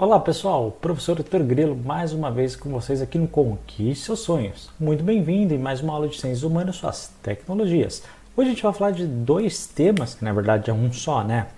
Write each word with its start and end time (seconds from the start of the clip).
Olá 0.00 0.18
pessoal, 0.18 0.70
professor 0.80 1.14
Dr. 1.14 1.42
Grilo 1.42 1.76
mais 1.76 2.14
uma 2.14 2.30
vez 2.30 2.56
com 2.56 2.70
vocês 2.70 3.02
aqui 3.02 3.18
no 3.18 3.28
Conquiste 3.28 4.06
Seus 4.06 4.20
Sonhos. 4.20 4.70
Muito 4.80 5.04
bem-vindo 5.04 5.52
em 5.52 5.58
mais 5.58 5.82
uma 5.82 5.92
aula 5.92 6.08
de 6.08 6.18
Ciências 6.18 6.42
Humanas 6.42 6.76
e 6.76 6.78
Suas 6.78 7.12
Tecnologias. 7.22 8.02
Hoje 8.34 8.48
a 8.48 8.52
gente 8.52 8.62
vai 8.62 8.72
falar 8.72 8.92
de 8.92 9.06
dois 9.06 9.66
temas, 9.66 10.14
que 10.14 10.24
na 10.24 10.32
verdade 10.32 10.70
é 10.70 10.72
um 10.72 10.90
só, 10.90 11.22
né? 11.22 11.48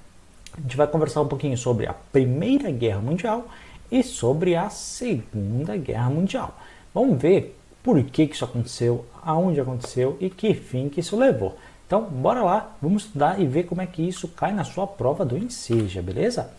A 0.58 0.60
gente 0.60 0.76
vai 0.76 0.88
conversar 0.88 1.20
um 1.20 1.28
pouquinho 1.28 1.56
sobre 1.56 1.86
a 1.86 1.92
Primeira 1.92 2.68
Guerra 2.72 2.98
Mundial 2.98 3.46
e 3.88 4.02
sobre 4.02 4.56
a 4.56 4.68
Segunda 4.70 5.76
Guerra 5.76 6.10
Mundial. 6.10 6.52
Vamos 6.92 7.22
ver 7.22 7.56
por 7.80 8.02
que, 8.02 8.26
que 8.26 8.34
isso 8.34 8.44
aconteceu, 8.44 9.06
aonde 9.22 9.60
aconteceu 9.60 10.16
e 10.18 10.28
que 10.28 10.52
fim 10.52 10.88
que 10.88 10.98
isso 10.98 11.16
levou. 11.16 11.56
Então, 11.86 12.02
bora 12.02 12.42
lá, 12.42 12.74
vamos 12.82 13.04
estudar 13.04 13.40
e 13.40 13.46
ver 13.46 13.66
como 13.66 13.82
é 13.82 13.86
que 13.86 14.02
isso 14.02 14.26
cai 14.26 14.52
na 14.52 14.64
sua 14.64 14.84
prova 14.84 15.24
do 15.24 15.38
Enseja, 15.38 16.02
beleza? 16.02 16.50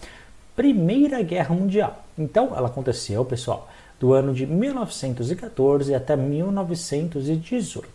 Primeira 0.55 1.21
Guerra 1.23 1.55
Mundial. 1.55 2.03
Então, 2.17 2.53
ela 2.55 2.67
aconteceu, 2.67 3.25
pessoal, 3.25 3.67
do 3.99 4.13
ano 4.13 4.33
de 4.33 4.45
1914 4.45 5.95
até 5.95 6.15
1918. 6.15 7.87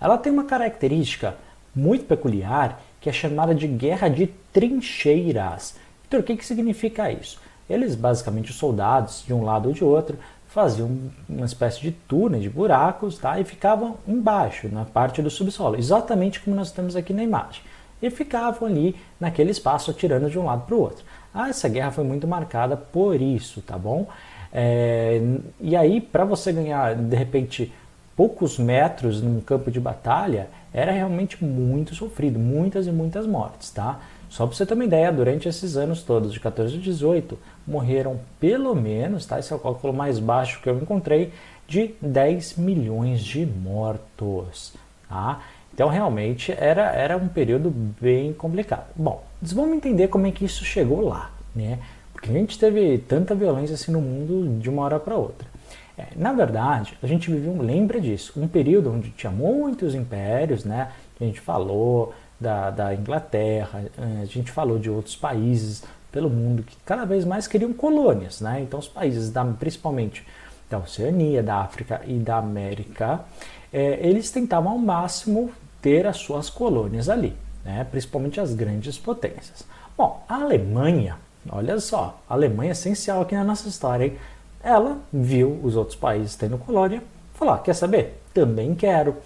Ela 0.00 0.18
tem 0.18 0.32
uma 0.32 0.44
característica 0.44 1.36
muito 1.74 2.04
peculiar 2.04 2.80
que 3.00 3.08
é 3.08 3.12
chamada 3.12 3.54
de 3.54 3.66
Guerra 3.66 4.08
de 4.08 4.28
Trincheiras. 4.52 5.76
Então, 6.06 6.20
o 6.20 6.22
que, 6.22 6.36
que 6.36 6.44
significa 6.44 7.10
isso? 7.10 7.40
Eles, 7.68 7.94
basicamente, 7.94 8.50
os 8.50 8.56
soldados, 8.56 9.24
de 9.26 9.32
um 9.32 9.42
lado 9.42 9.68
ou 9.68 9.74
de 9.74 9.82
outro, 9.82 10.18
faziam 10.46 11.10
uma 11.26 11.46
espécie 11.46 11.80
de 11.80 11.92
túnel, 11.92 12.40
de 12.40 12.50
buracos, 12.50 13.16
tá? 13.16 13.40
e 13.40 13.44
ficavam 13.44 13.96
embaixo, 14.06 14.68
na 14.68 14.84
parte 14.84 15.22
do 15.22 15.30
subsolo, 15.30 15.78
exatamente 15.78 16.40
como 16.40 16.54
nós 16.54 16.70
temos 16.70 16.94
aqui 16.94 17.14
na 17.14 17.22
imagem. 17.22 17.62
E 18.02 18.10
ficavam 18.10 18.68
ali 18.68 18.94
naquele 19.18 19.50
espaço 19.50 19.90
atirando 19.90 20.28
de 20.28 20.38
um 20.38 20.44
lado 20.44 20.66
para 20.66 20.74
o 20.74 20.80
outro. 20.80 21.04
Ah, 21.34 21.48
essa 21.48 21.68
guerra 21.68 21.90
foi 21.90 22.04
muito 22.04 22.26
marcada 22.26 22.76
por 22.76 23.20
isso, 23.20 23.62
tá 23.62 23.78
bom? 23.78 24.06
É, 24.52 25.20
e 25.60 25.74
aí, 25.74 26.00
para 26.00 26.24
você 26.24 26.52
ganhar, 26.52 26.94
de 26.94 27.16
repente, 27.16 27.72
poucos 28.14 28.58
metros 28.58 29.22
num 29.22 29.40
campo 29.40 29.70
de 29.70 29.80
batalha, 29.80 30.48
era 30.72 30.92
realmente 30.92 31.42
muito 31.42 31.94
sofrido, 31.94 32.38
muitas 32.38 32.86
e 32.86 32.92
muitas 32.92 33.26
mortes, 33.26 33.70
tá? 33.70 34.00
Só 34.28 34.46
para 34.46 34.56
você 34.56 34.64
ter 34.64 34.74
uma 34.74 34.84
ideia, 34.84 35.12
durante 35.12 35.48
esses 35.48 35.76
anos 35.76 36.02
todos, 36.02 36.32
de 36.32 36.40
14 36.40 36.76
a 36.76 36.80
18, 36.80 37.38
morreram 37.66 38.18
pelo 38.40 38.74
menos, 38.74 39.26
tá? 39.26 39.38
Esse 39.38 39.52
é 39.52 39.56
o 39.56 39.58
cálculo 39.58 39.92
mais 39.92 40.18
baixo 40.18 40.60
que 40.62 40.68
eu 40.68 40.78
encontrei, 40.78 41.32
de 41.66 41.94
10 42.00 42.56
milhões 42.56 43.22
de 43.22 43.46
mortos, 43.46 44.74
tá? 45.08 45.40
Então, 45.74 45.88
realmente, 45.88 46.52
era, 46.52 46.92
era 46.92 47.16
um 47.16 47.28
período 47.28 47.70
bem 48.00 48.32
complicado. 48.32 48.86
Bom, 48.94 49.22
vamos 49.40 49.76
entender 49.76 50.08
como 50.08 50.26
é 50.26 50.30
que 50.30 50.44
isso 50.44 50.64
chegou 50.64 51.00
lá, 51.00 51.30
né? 51.54 51.78
Porque 52.12 52.30
a 52.30 52.32
gente 52.32 52.58
teve 52.58 52.98
tanta 52.98 53.34
violência 53.34 53.74
assim 53.74 53.90
no 53.90 54.00
mundo 54.00 54.60
de 54.60 54.68
uma 54.68 54.82
hora 54.82 55.00
para 55.00 55.16
outra. 55.16 55.48
É, 55.96 56.06
na 56.16 56.32
verdade, 56.32 56.96
a 57.02 57.06
gente 57.06 57.30
viveu, 57.30 57.60
lembra 57.60 58.00
disso, 58.00 58.32
um 58.36 58.48
período 58.48 58.92
onde 58.92 59.10
tinha 59.10 59.32
muitos 59.32 59.94
impérios, 59.94 60.64
né? 60.64 60.90
A 61.20 61.24
gente 61.24 61.40
falou 61.40 62.14
da, 62.38 62.70
da 62.70 62.94
Inglaterra, 62.94 63.84
é, 63.98 64.22
a 64.22 64.24
gente 64.24 64.50
falou 64.50 64.78
de 64.78 64.90
outros 64.90 65.16
países 65.16 65.82
pelo 66.10 66.28
mundo 66.28 66.62
que 66.62 66.76
cada 66.84 67.04
vez 67.04 67.24
mais 67.24 67.46
queriam 67.46 67.72
colônias, 67.72 68.40
né? 68.40 68.60
Então, 68.60 68.78
os 68.78 68.88
países, 68.88 69.30
da, 69.30 69.44
principalmente 69.44 70.24
da 70.68 70.78
Oceania, 70.78 71.42
da 71.42 71.56
África 71.56 72.02
e 72.06 72.14
da 72.14 72.36
América, 72.36 73.24
é, 73.72 73.98
eles 74.06 74.30
tentavam 74.30 74.72
ao 74.72 74.78
máximo 74.78 75.50
ter 75.82 76.06
as 76.06 76.16
suas 76.16 76.48
colônias 76.48 77.08
ali, 77.08 77.36
né? 77.64 77.84
principalmente 77.90 78.40
as 78.40 78.54
grandes 78.54 78.96
potências. 78.96 79.64
Bom, 79.98 80.24
a 80.28 80.36
Alemanha, 80.36 81.18
olha 81.50 81.78
só, 81.80 82.20
a 82.30 82.34
Alemanha 82.34 82.70
é 82.70 82.72
essencial 82.72 83.20
aqui 83.20 83.34
na 83.34 83.44
nossa 83.44 83.68
história, 83.68 84.06
hein? 84.06 84.16
ela 84.62 84.98
viu 85.12 85.60
os 85.62 85.76
outros 85.76 85.96
países 85.96 86.36
tendo 86.36 86.56
colônia, 86.56 87.02
falou: 87.34 87.54
ah, 87.54 87.58
quer 87.58 87.74
saber? 87.74 88.22
Também 88.32 88.74
quero. 88.74 89.16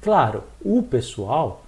Claro, 0.00 0.44
o 0.64 0.82
pessoal 0.82 1.62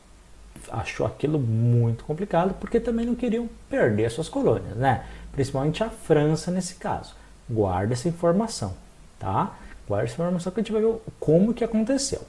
achou 0.71 1.07
aquilo 1.07 1.39
muito 1.39 2.05
complicado 2.05 2.55
porque 2.55 2.79
também 2.79 3.05
não 3.05 3.15
queriam 3.15 3.49
perder 3.69 4.11
suas 4.11 4.29
colônias, 4.29 4.77
né? 4.77 5.05
Principalmente 5.33 5.83
a 5.83 5.91
França 5.91 6.51
nesse 6.51 6.77
caso. 6.77 7.15
Guarda 7.51 7.93
essa 7.93 8.09
informação, 8.09 8.75
tá? 9.19 9.55
Guarda 9.87 10.05
essa 10.05 10.15
informação 10.15 10.53
que 10.53 10.61
a 10.61 10.63
gente 10.63 10.73
vai 10.73 10.83
ver 10.83 10.95
como 11.19 11.55
que 11.55 11.65
aconteceu. 11.65 12.21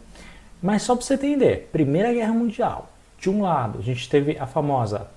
Mas 0.61 0.81
só 0.83 0.95
para 0.95 1.05
você 1.05 1.13
entender, 1.13 1.69
Primeira 1.71 2.11
Guerra 2.13 2.33
Mundial, 2.33 2.89
de 3.17 3.29
um 3.29 3.41
lado, 3.41 3.79
a 3.79 3.81
gente 3.81 4.09
teve 4.09 4.37
a 4.37 4.45
famosa 4.45 5.07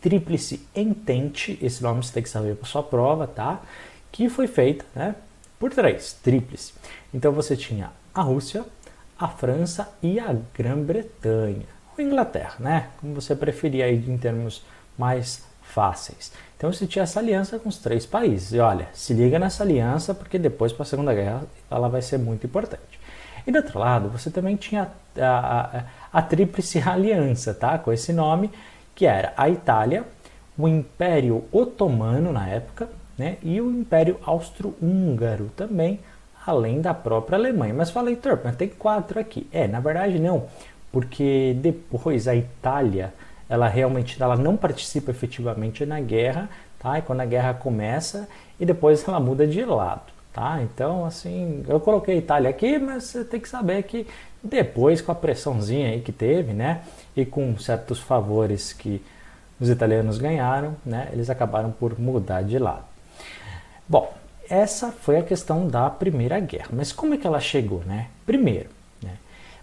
Tríplice 0.00 0.66
Entente, 0.74 1.58
esse 1.60 1.82
nome 1.82 2.02
você 2.02 2.12
tem 2.12 2.22
que 2.22 2.28
saber 2.28 2.56
para 2.56 2.66
sua 2.66 2.82
prova, 2.82 3.26
tá? 3.26 3.60
Que 4.10 4.28
foi 4.28 4.46
feita, 4.46 4.84
né, 4.94 5.14
por 5.58 5.70
três, 5.70 6.14
tríplice. 6.22 6.72
Então 7.12 7.32
você 7.32 7.54
tinha 7.56 7.90
a 8.14 8.22
Rússia, 8.22 8.64
a 9.18 9.28
França 9.28 9.92
e 10.02 10.18
a 10.18 10.34
Grã-Bretanha, 10.56 11.66
ou 11.96 12.02
Inglaterra, 12.02 12.54
né? 12.58 12.88
Como 13.00 13.14
você 13.14 13.36
preferir 13.36 13.84
aí 13.84 13.96
em 14.08 14.16
termos 14.16 14.62
mais 14.96 15.44
fáceis. 15.62 16.32
Então 16.56 16.72
você 16.72 16.86
tinha 16.86 17.02
essa 17.02 17.20
aliança 17.20 17.58
com 17.58 17.68
os 17.68 17.78
três 17.78 18.06
países. 18.06 18.52
E 18.52 18.58
olha, 18.58 18.88
se 18.92 19.12
liga 19.12 19.38
nessa 19.38 19.62
aliança 19.62 20.14
porque 20.14 20.38
depois 20.38 20.72
para 20.72 20.82
a 20.82 20.86
Segunda 20.86 21.14
Guerra 21.14 21.44
ela 21.70 21.88
vai 21.88 22.02
ser 22.02 22.18
muito 22.18 22.46
importante. 22.46 22.99
E 23.50 23.52
do 23.52 23.56
outro 23.56 23.80
lado, 23.80 24.08
você 24.08 24.30
também 24.30 24.54
tinha 24.54 24.88
a, 25.18 25.24
a, 26.12 26.18
a 26.20 26.22
Tríplice 26.22 26.78
Aliança, 26.78 27.52
tá? 27.52 27.76
com 27.78 27.92
esse 27.92 28.12
nome, 28.12 28.48
que 28.94 29.06
era 29.06 29.32
a 29.36 29.48
Itália, 29.48 30.04
o 30.56 30.68
Império 30.68 31.42
Otomano 31.50 32.32
na 32.32 32.46
época, 32.46 32.88
né? 33.18 33.38
e 33.42 33.60
o 33.60 33.68
Império 33.68 34.20
Austro-Húngaro 34.24 35.50
também, 35.56 35.98
além 36.46 36.80
da 36.80 36.94
própria 36.94 37.36
Alemanha. 37.36 37.74
Mas 37.74 37.90
falei, 37.90 38.14
Heitor, 38.14 38.38
mas 38.44 38.54
tem 38.54 38.68
quatro 38.68 39.18
aqui. 39.18 39.48
É, 39.50 39.66
na 39.66 39.80
verdade 39.80 40.20
não, 40.20 40.46
porque 40.92 41.56
depois 41.60 42.28
a 42.28 42.36
Itália, 42.36 43.12
ela 43.48 43.66
realmente 43.66 44.22
ela 44.22 44.36
não 44.36 44.56
participa 44.56 45.10
efetivamente 45.10 45.84
na 45.84 45.98
guerra, 45.98 46.48
tá? 46.78 47.00
E 47.00 47.02
quando 47.02 47.22
a 47.22 47.26
guerra 47.26 47.52
começa, 47.52 48.28
e 48.60 48.64
depois 48.64 49.02
ela 49.08 49.18
muda 49.18 49.44
de 49.44 49.64
lado. 49.64 50.19
Tá? 50.32 50.60
Então, 50.62 51.04
assim, 51.04 51.64
eu 51.68 51.80
coloquei 51.80 52.18
Itália 52.18 52.50
aqui, 52.50 52.78
mas 52.78 53.04
você 53.04 53.24
tem 53.24 53.40
que 53.40 53.48
saber 53.48 53.82
que 53.82 54.06
depois, 54.42 55.00
com 55.00 55.10
a 55.10 55.14
pressãozinha 55.14 55.88
aí 55.88 56.00
que 56.00 56.12
teve, 56.12 56.52
né, 56.52 56.82
e 57.16 57.26
com 57.26 57.58
certos 57.58 57.98
favores 57.98 58.72
que 58.72 59.02
os 59.60 59.68
italianos 59.68 60.18
ganharam, 60.18 60.76
né, 60.86 61.08
eles 61.12 61.28
acabaram 61.28 61.70
por 61.70 61.98
mudar 61.98 62.42
de 62.42 62.58
lado. 62.58 62.84
Bom, 63.88 64.12
essa 64.48 64.92
foi 64.92 65.18
a 65.18 65.22
questão 65.22 65.68
da 65.68 65.90
Primeira 65.90 66.38
Guerra. 66.40 66.68
Mas 66.72 66.92
como 66.92 67.14
é 67.14 67.16
que 67.16 67.26
ela 67.26 67.40
chegou, 67.40 67.82
né? 67.84 68.06
Primeiro, 68.24 68.70
né, 69.02 69.14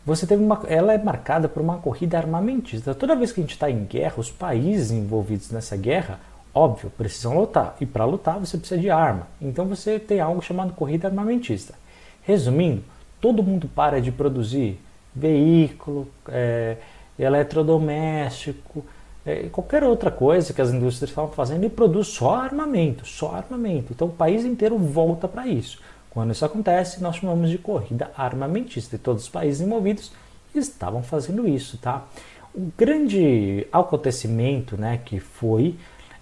você 0.06 0.28
teve 0.28 0.44
uma, 0.44 0.62
ela 0.68 0.94
é 0.94 0.98
marcada 0.98 1.50
por 1.50 1.62
uma 1.62 1.78
corrida 1.78 2.18
armamentista. 2.18 2.94
Toda 2.94 3.16
vez 3.16 3.32
que 3.32 3.40
a 3.40 3.44
gente 3.44 3.54
está 3.54 3.72
em 3.72 3.86
guerra, 3.86 4.16
os 4.18 4.30
países 4.30 4.92
envolvidos 4.92 5.50
nessa 5.50 5.76
guerra 5.76 6.20
Óbvio, 6.58 6.90
precisam 6.98 7.38
lutar. 7.38 7.78
E 7.80 7.86
para 7.86 8.04
lutar 8.04 8.40
você 8.40 8.58
precisa 8.58 8.82
de 8.82 8.90
arma. 8.90 9.28
Então 9.40 9.66
você 9.68 10.00
tem 10.00 10.20
algo 10.20 10.42
chamado 10.42 10.74
corrida 10.74 11.08
armamentista. 11.08 11.76
Resumindo, 12.24 12.84
todo 13.22 13.44
mundo 13.44 13.68
para 13.68 14.02
de 14.02 14.12
produzir 14.12 14.80
veículo, 15.16 16.08
é, 16.28 16.78
eletrodoméstico, 17.20 18.84
é, 19.24 19.50
qualquer 19.52 19.84
outra 19.84 20.10
coisa 20.10 20.52
que 20.52 20.60
as 20.60 20.72
indústrias 20.72 21.12
estavam 21.12 21.30
fazendo 21.30 21.64
e 21.64 21.70
produz 21.70 22.08
só 22.08 22.34
armamento, 22.34 23.06
só 23.06 23.36
armamento. 23.36 23.94
Então 23.94 24.08
o 24.08 24.12
país 24.12 24.44
inteiro 24.44 24.80
volta 24.80 25.28
para 25.28 25.46
isso. 25.46 25.80
Quando 26.10 26.32
isso 26.32 26.44
acontece, 26.44 27.04
nós 27.04 27.18
chamamos 27.18 27.52
de 27.52 27.60
corrida 27.60 28.10
armamentista 28.18 28.96
e 28.96 29.00
todos 29.00 29.26
os 29.26 29.30
países 29.30 29.62
envolvidos 29.62 30.12
estavam 30.56 31.04
fazendo 31.04 31.48
isso, 31.48 31.78
tá? 31.78 32.08
O 32.52 32.72
grande 32.76 33.68
acontecimento, 33.72 34.76
né, 34.76 35.00
que 35.06 35.20
foi 35.20 35.76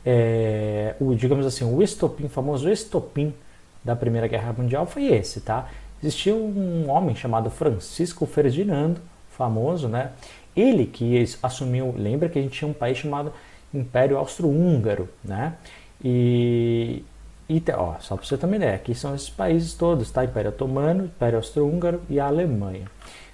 é, 0.06 0.96
o, 1.00 1.16
digamos 1.16 1.46
assim, 1.46 1.66
o 1.66 1.82
estopim, 1.82 2.28
famoso 2.28 2.70
estopim 2.70 3.34
da 3.84 3.96
Primeira 3.96 4.28
Guerra 4.28 4.54
Mundial 4.54 4.86
foi 4.86 5.06
esse, 5.06 5.42
tá? 5.42 5.70
Existia 6.02 6.36
um 6.36 6.90
homem 6.90 7.16
chamado 7.16 7.50
Francisco 7.50 8.26
Ferdinando, 8.26 9.02
famoso, 9.32 9.88
né? 9.88 10.12
Ele 10.56 10.86
que 10.86 11.24
assumiu, 11.42 11.94
lembra 11.98 12.30
que 12.30 12.38
a 12.38 12.42
gente 12.42 12.58
tinha 12.58 12.70
um 12.70 12.74
país 12.74 12.98
chamado 12.98 13.34
Império 13.74 14.18
Austro-Húngaro, 14.18 15.10
né? 15.24 15.56
E, 16.04 17.04
e 17.50 17.62
ó, 17.76 17.96
só 18.00 18.16
para 18.16 18.26
você 18.26 18.36
uma 18.46 18.56
ideia, 18.56 18.76
aqui 18.76 18.94
são 18.94 19.16
esses 19.16 19.30
países 19.30 19.74
todos, 19.74 20.12
tá? 20.12 20.24
Império 20.24 20.50
Otomano, 20.50 21.06
Império 21.06 21.38
Austro-Húngaro 21.38 22.02
e 22.10 22.20
a 22.20 22.28
Alemanha. 22.28 22.86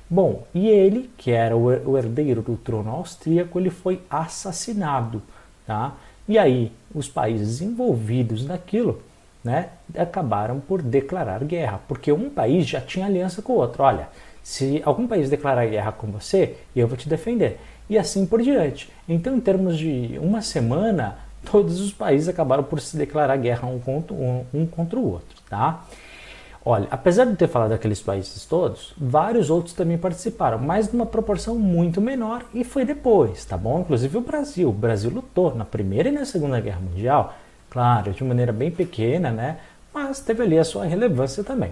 Bom, 0.10 0.46
e 0.54 0.68
ele, 0.68 1.10
que 1.18 1.32
era 1.32 1.56
o 1.56 1.98
herdeiro 1.98 2.42
do 2.42 2.58
trono 2.58 2.92
austríaco, 2.92 3.58
ele 3.60 3.70
foi 3.70 4.02
assassinado, 4.10 5.22
tá? 5.66 5.96
E 6.32 6.38
aí, 6.38 6.72
os 6.96 7.10
países 7.10 7.60
envolvidos 7.60 8.46
naquilo 8.46 9.02
né, 9.44 9.68
acabaram 9.94 10.62
por 10.62 10.82
declarar 10.82 11.44
guerra, 11.44 11.82
porque 11.90 12.10
um 12.10 12.30
país 12.30 12.66
já 12.66 12.80
tinha 12.80 13.06
aliança 13.06 13.42
com 13.42 13.52
o 13.52 13.58
outro. 13.58 13.84
Olha, 13.84 14.08
se 14.42 14.82
algum 14.86 15.06
país 15.08 15.30
declarar 15.30 15.66
guerra 15.66 15.92
com 15.92 16.08
você, 16.08 16.56
eu 16.74 16.88
vou 16.88 16.96
te 16.96 17.10
defender. 17.10 17.60
E 17.90 17.98
assim 17.98 18.26
por 18.26 18.42
diante. 18.42 18.90
Então, 19.10 19.36
em 19.36 19.42
termos 19.42 19.78
de 19.78 20.18
uma 20.22 20.42
semana, 20.42 21.18
todos 21.52 21.82
os 21.82 21.92
países 21.92 22.30
acabaram 22.30 22.64
por 22.64 22.80
se 22.80 22.96
declarar 22.96 23.36
guerra 23.36 23.68
um 23.68 23.78
contra, 23.78 24.16
um, 24.16 24.46
um 24.54 24.66
contra 24.66 24.98
o 24.98 25.12
outro, 25.12 25.38
tá? 25.50 25.86
Olha, 26.64 26.88
apesar 26.92 27.26
de 27.26 27.36
ter 27.36 27.48
falado 27.48 27.70
daqueles 27.70 28.02
países 28.02 28.46
todos, 28.46 28.94
vários 28.96 29.50
outros 29.50 29.74
também 29.74 29.98
participaram, 29.98 30.60
mas 30.60 30.92
numa 30.94 31.08
proporção 31.08 31.56
muito 31.56 32.00
menor 32.00 32.46
e 32.54 32.64
foi 32.64 32.86
depois, 32.86 33.44
tá 33.46 33.58
bom? 33.58 33.80
Inclusive 33.80 34.18
o 34.18 34.22
Brasil. 34.22 34.70
O 34.70 34.74
Brasil 34.74 35.10
lutou 35.10 35.56
na 35.56 35.66
Primeira 35.66 36.10
e 36.10 36.12
na 36.12 36.24
Segunda 36.24 36.60
Guerra 36.60 36.80
Mundial, 36.80 37.34
claro, 37.68 38.12
de 38.12 38.24
maneira 38.24 38.54
bem 38.54 38.70
pequena, 38.70 39.32
né? 39.32 39.58
Mas 39.92 40.20
teve 40.20 40.44
ali 40.44 40.60
a 40.60 40.64
sua 40.64 40.86
relevância 40.86 41.44
também. 41.44 41.72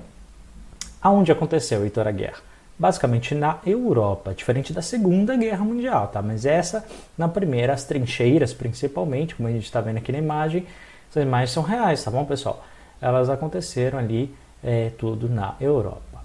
Aonde 1.00 1.31
aconteceu, 1.31 1.83
Heitor, 1.83 2.07
a 2.07 2.12
guerra? 2.12 2.39
Basicamente 2.77 3.35
na 3.35 3.59
Europa, 3.65 4.33
diferente 4.33 4.74
da 4.74 4.81
Segunda 4.81 5.35
Guerra 5.35 5.63
Mundial, 5.63 6.07
tá? 6.07 6.19
Mas 6.19 6.47
essa, 6.47 6.83
na 7.15 7.27
primeira, 7.27 7.74
as 7.74 7.83
trincheiras 7.83 8.53
principalmente, 8.53 9.35
como 9.35 9.47
a 9.47 9.51
gente 9.51 9.65
está 9.65 9.81
vendo 9.81 9.97
aqui 9.97 10.12
na 10.12 10.18
imagem, 10.18 10.65
as 11.12 11.21
imagens 11.21 11.51
são 11.51 11.62
reais, 11.62 12.03
tá 12.03 12.09
bom, 12.09 12.25
pessoal? 12.25 12.65
Elas 13.00 13.30
aconteceram 13.30 14.00
ali 14.00 14.33
é, 14.63 14.91
tudo 14.97 15.29
na 15.29 15.56
Europa. 15.59 16.23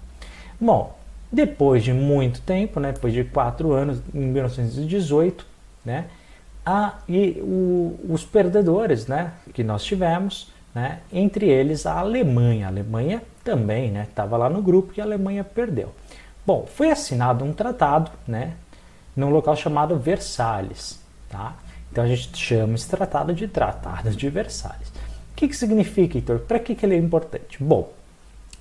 Bom, 0.59 0.95
depois 1.31 1.83
de 1.83 1.93
muito 1.93 2.41
tempo, 2.41 2.79
né, 2.79 2.91
depois 2.91 3.13
de 3.13 3.23
quatro 3.23 3.73
anos, 3.73 4.01
em 4.13 4.19
1918, 4.19 5.45
né, 5.83 6.05
a, 6.65 6.95
e 7.07 7.39
o, 7.41 7.99
os 8.09 8.23
perdedores 8.23 9.05
né, 9.07 9.33
que 9.53 9.63
nós 9.63 9.83
tivemos, 9.83 10.51
né, 10.73 10.99
entre 11.11 11.47
eles 11.47 11.85
a 11.85 11.99
Alemanha. 11.99 12.67
A 12.67 12.69
Alemanha 12.69 13.21
também 13.43 13.95
estava 13.97 14.37
né, 14.37 14.43
lá 14.43 14.49
no 14.49 14.61
grupo 14.61 14.93
e 14.95 15.01
a 15.01 15.03
Alemanha 15.03 15.43
perdeu. 15.43 15.93
Bom, 16.45 16.65
foi 16.67 16.91
assinado 16.91 17.43
um 17.43 17.53
tratado 17.53 18.11
né, 18.27 18.53
num 19.15 19.29
local 19.29 19.55
chamado 19.55 19.97
Versalhes. 19.97 20.99
Tá? 21.29 21.55
Então 21.91 22.03
a 22.03 22.07
gente 22.07 22.35
chama 22.37 22.75
esse 22.75 22.89
tratado 22.89 23.33
de 23.33 23.47
Tratado 23.47 24.11
de 24.11 24.29
Versalhes. 24.29 24.89
O 24.89 25.35
que, 25.35 25.47
que 25.47 25.55
significa, 25.55 26.17
Heitor? 26.17 26.39
Para 26.39 26.59
que, 26.59 26.75
que 26.75 26.85
ele 26.85 26.95
é 26.95 26.97
importante? 26.97 27.61
Bom, 27.61 27.91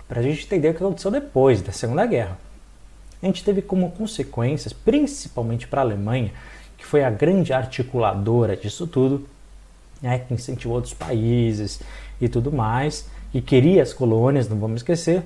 para 0.09 0.21
a 0.21 0.23
gente 0.23 0.45
entender 0.45 0.71
o 0.71 0.75
que 0.75 0.83
aconteceu 0.83 1.11
depois 1.11 1.63
da 1.63 1.73
Segunda 1.73 2.05
Guerra. 2.07 2.39
A 3.23 3.27
gente 3.27 3.43
teve 3.43 3.63
como 3.63 3.91
consequências, 3.93 4.73
principalmente 4.73 5.67
para 5.67 5.81
a 5.81 5.85
Alemanha, 5.85 6.33
que 6.77 6.85
foi 6.85 7.03
a 7.03 7.11
grande 7.11 7.53
articuladora 7.53 8.57
disso 8.57 8.87
tudo, 8.87 9.27
né, 10.03 10.19
que 10.19 10.35
incentivou 10.35 10.77
outros 10.77 10.93
países 10.93 11.81
e 12.21 12.29
tudo 12.29 12.53
mais, 12.53 13.09
e 13.33 13.41
queria 13.41 13.83
as 13.83 13.93
colônias, 13.93 14.49
não 14.49 14.59
vamos 14.59 14.81
esquecer. 14.81 15.23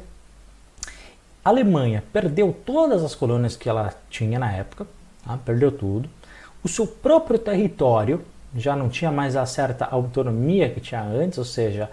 A 1.45 1.51
Alemanha 1.51 2.05
perdeu 2.13 2.55
todas 2.65 3.03
as 3.03 3.15
colônias 3.15 3.57
que 3.57 3.69
ela 3.69 3.93
tinha 4.09 4.39
na 4.39 4.53
época, 4.53 4.87
tá? 5.25 5.37
perdeu 5.45 5.73
tudo. 5.73 6.09
O 6.63 6.69
seu 6.69 6.87
próprio 6.87 7.39
território 7.39 8.23
já 8.55 8.77
não 8.77 8.89
tinha 8.89 9.11
mais 9.11 9.35
a 9.35 9.45
certa 9.47 9.85
autonomia 9.85 10.69
que 10.71 10.81
tinha 10.81 11.03
antes, 11.03 11.39
ou 11.39 11.45
seja, 11.45 11.91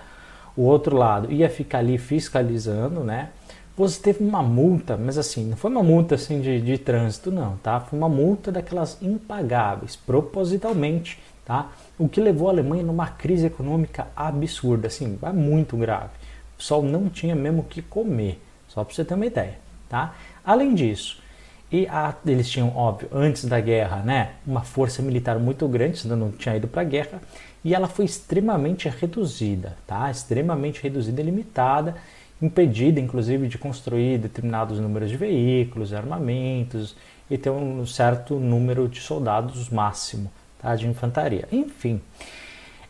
o 0.56 0.64
outro 0.64 0.96
lado 0.96 1.32
ia 1.32 1.50
ficar 1.50 1.80
ali 1.80 1.98
fiscalizando, 1.98 3.02
né? 3.02 3.30
Você 3.78 4.02
teve 4.02 4.24
uma 4.24 4.42
multa, 4.42 4.96
mas 4.96 5.18
assim, 5.18 5.46
não 5.46 5.58
foi 5.58 5.70
uma 5.70 5.84
multa 5.84 6.16
assim 6.16 6.40
de, 6.40 6.62
de 6.62 6.78
trânsito, 6.78 7.30
não, 7.30 7.58
tá? 7.58 7.82
Foi 7.82 8.00
uma 8.00 8.08
multa 8.08 8.50
daquelas 8.50 8.98
impagáveis, 9.02 9.98
propositalmente, 9.98 11.20
tá? 11.44 11.70
O 11.98 12.08
que 12.08 12.22
levou 12.22 12.48
a 12.48 12.52
Alemanha 12.52 12.84
numa 12.84 13.08
crise 13.08 13.48
econômica 13.48 14.08
absurda, 14.16 14.88
assim, 14.88 15.20
é 15.22 15.34
muito 15.34 15.76
grave. 15.76 16.12
O 16.54 16.58
pessoal 16.58 16.82
não 16.82 17.10
tinha 17.10 17.36
mesmo 17.36 17.62
o 17.62 17.66
que 17.66 17.82
comer, 17.82 18.42
só 18.70 18.82
para 18.82 18.96
você 18.96 19.04
ter 19.04 19.14
uma 19.14 19.26
ideia, 19.26 19.60
tá? 19.90 20.16
Além 20.46 20.74
disso, 20.74 21.22
e 21.70 21.86
a, 21.88 22.16
eles 22.26 22.50
tinham, 22.50 22.74
óbvio, 22.74 23.10
antes 23.12 23.44
da 23.44 23.60
guerra, 23.60 23.98
né, 23.98 24.36
uma 24.48 24.62
força 24.62 25.02
militar 25.02 25.38
muito 25.38 25.68
grande, 25.68 25.98
senão 25.98 26.16
não 26.16 26.32
tinha 26.32 26.56
ido 26.56 26.68
para 26.70 26.82
a 26.82 26.86
guerra, 26.86 27.22
e 27.66 27.74
ela 27.74 27.88
foi 27.88 28.06
extremamente 28.06 28.88
reduzida, 28.88 29.76
tá? 29.88 30.12
Extremamente 30.12 30.84
reduzida 30.84 31.20
e 31.20 31.26
limitada, 31.26 31.96
impedida 32.40 33.00
inclusive 33.00 33.48
de 33.48 33.58
construir 33.58 34.20
determinados 34.20 34.80
números 34.80 35.10
de 35.10 35.18
veículos, 35.18 35.92
armamentos 35.92 36.96
e 37.28 37.40
ter 37.40 37.50
um 37.50 37.84
certo 37.88 38.36
número 38.36 38.88
de 38.88 39.02
soldados 39.02 39.68
máximo, 39.72 40.32
tá? 40.62 40.76
De 40.76 40.88
infantaria. 40.88 41.48
Enfim, 41.52 42.00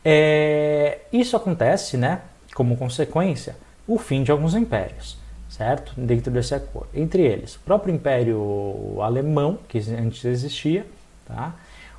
é, 0.03 0.99
isso 1.11 1.37
acontece, 1.37 1.95
né? 1.95 2.19
Como 2.53 2.75
consequência, 2.75 3.55
o 3.87 3.97
fim 3.97 4.23
de 4.23 4.31
alguns 4.31 4.55
impérios, 4.55 5.17
certo? 5.47 5.93
Dentro 5.95 6.29
desse 6.29 6.53
acordo. 6.53 6.89
Entre 6.93 7.21
eles, 7.21 7.55
o 7.55 7.61
próprio 7.61 7.95
Império 7.95 8.97
Alemão, 9.01 9.57
que 9.69 9.77
antes 9.97 10.25
existia, 10.25 10.85
tá? 11.25 11.55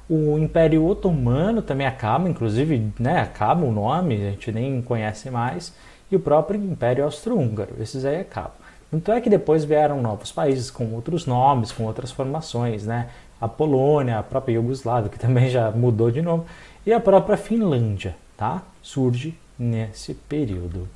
O 0.09 0.39
Império 0.39 0.87
Otomano 0.87 1.61
também 1.63 1.87
acaba, 1.87 2.29
inclusive, 2.29 2.93
né, 2.99 3.21
acaba 3.21 3.65
o 3.65 3.73
nome, 3.73 4.15
a 4.15 4.31
gente 4.31 4.53
nem 4.53 4.81
conhece 4.81 5.31
mais, 5.31 5.75
e 6.11 6.15
o 6.15 6.21
próprio 6.21 6.63
Império 6.63 7.05
Austro-Húngaro, 7.05 7.75
esses 7.81 8.05
aí 8.05 8.21
acabam. 8.21 8.53
Tanto 8.89 9.11
é 9.11 9.21
que 9.21 9.29
depois 9.29 9.65
vieram 9.65 10.01
novos 10.01 10.31
países 10.31 10.71
com 10.71 10.95
outros 10.95 11.27
nomes, 11.27 11.73
com 11.73 11.83
outras 11.83 12.13
formações, 12.13 12.87
né? 12.87 13.09
A 13.41 13.49
Polônia, 13.49 14.19
a 14.19 14.23
própria 14.23 14.55
Iugoslávia, 14.55 15.11
que 15.11 15.19
também 15.19 15.51
já 15.51 15.73
mudou 15.73 16.09
de 16.09 16.23
nome, 16.23 16.45
e 16.87 16.93
a 16.93 17.01
própria 17.01 17.37
Finlândia, 17.37 18.15
tá? 18.37 18.63
Surge 18.81 19.37
nesse 19.59 20.15
período. 20.15 20.89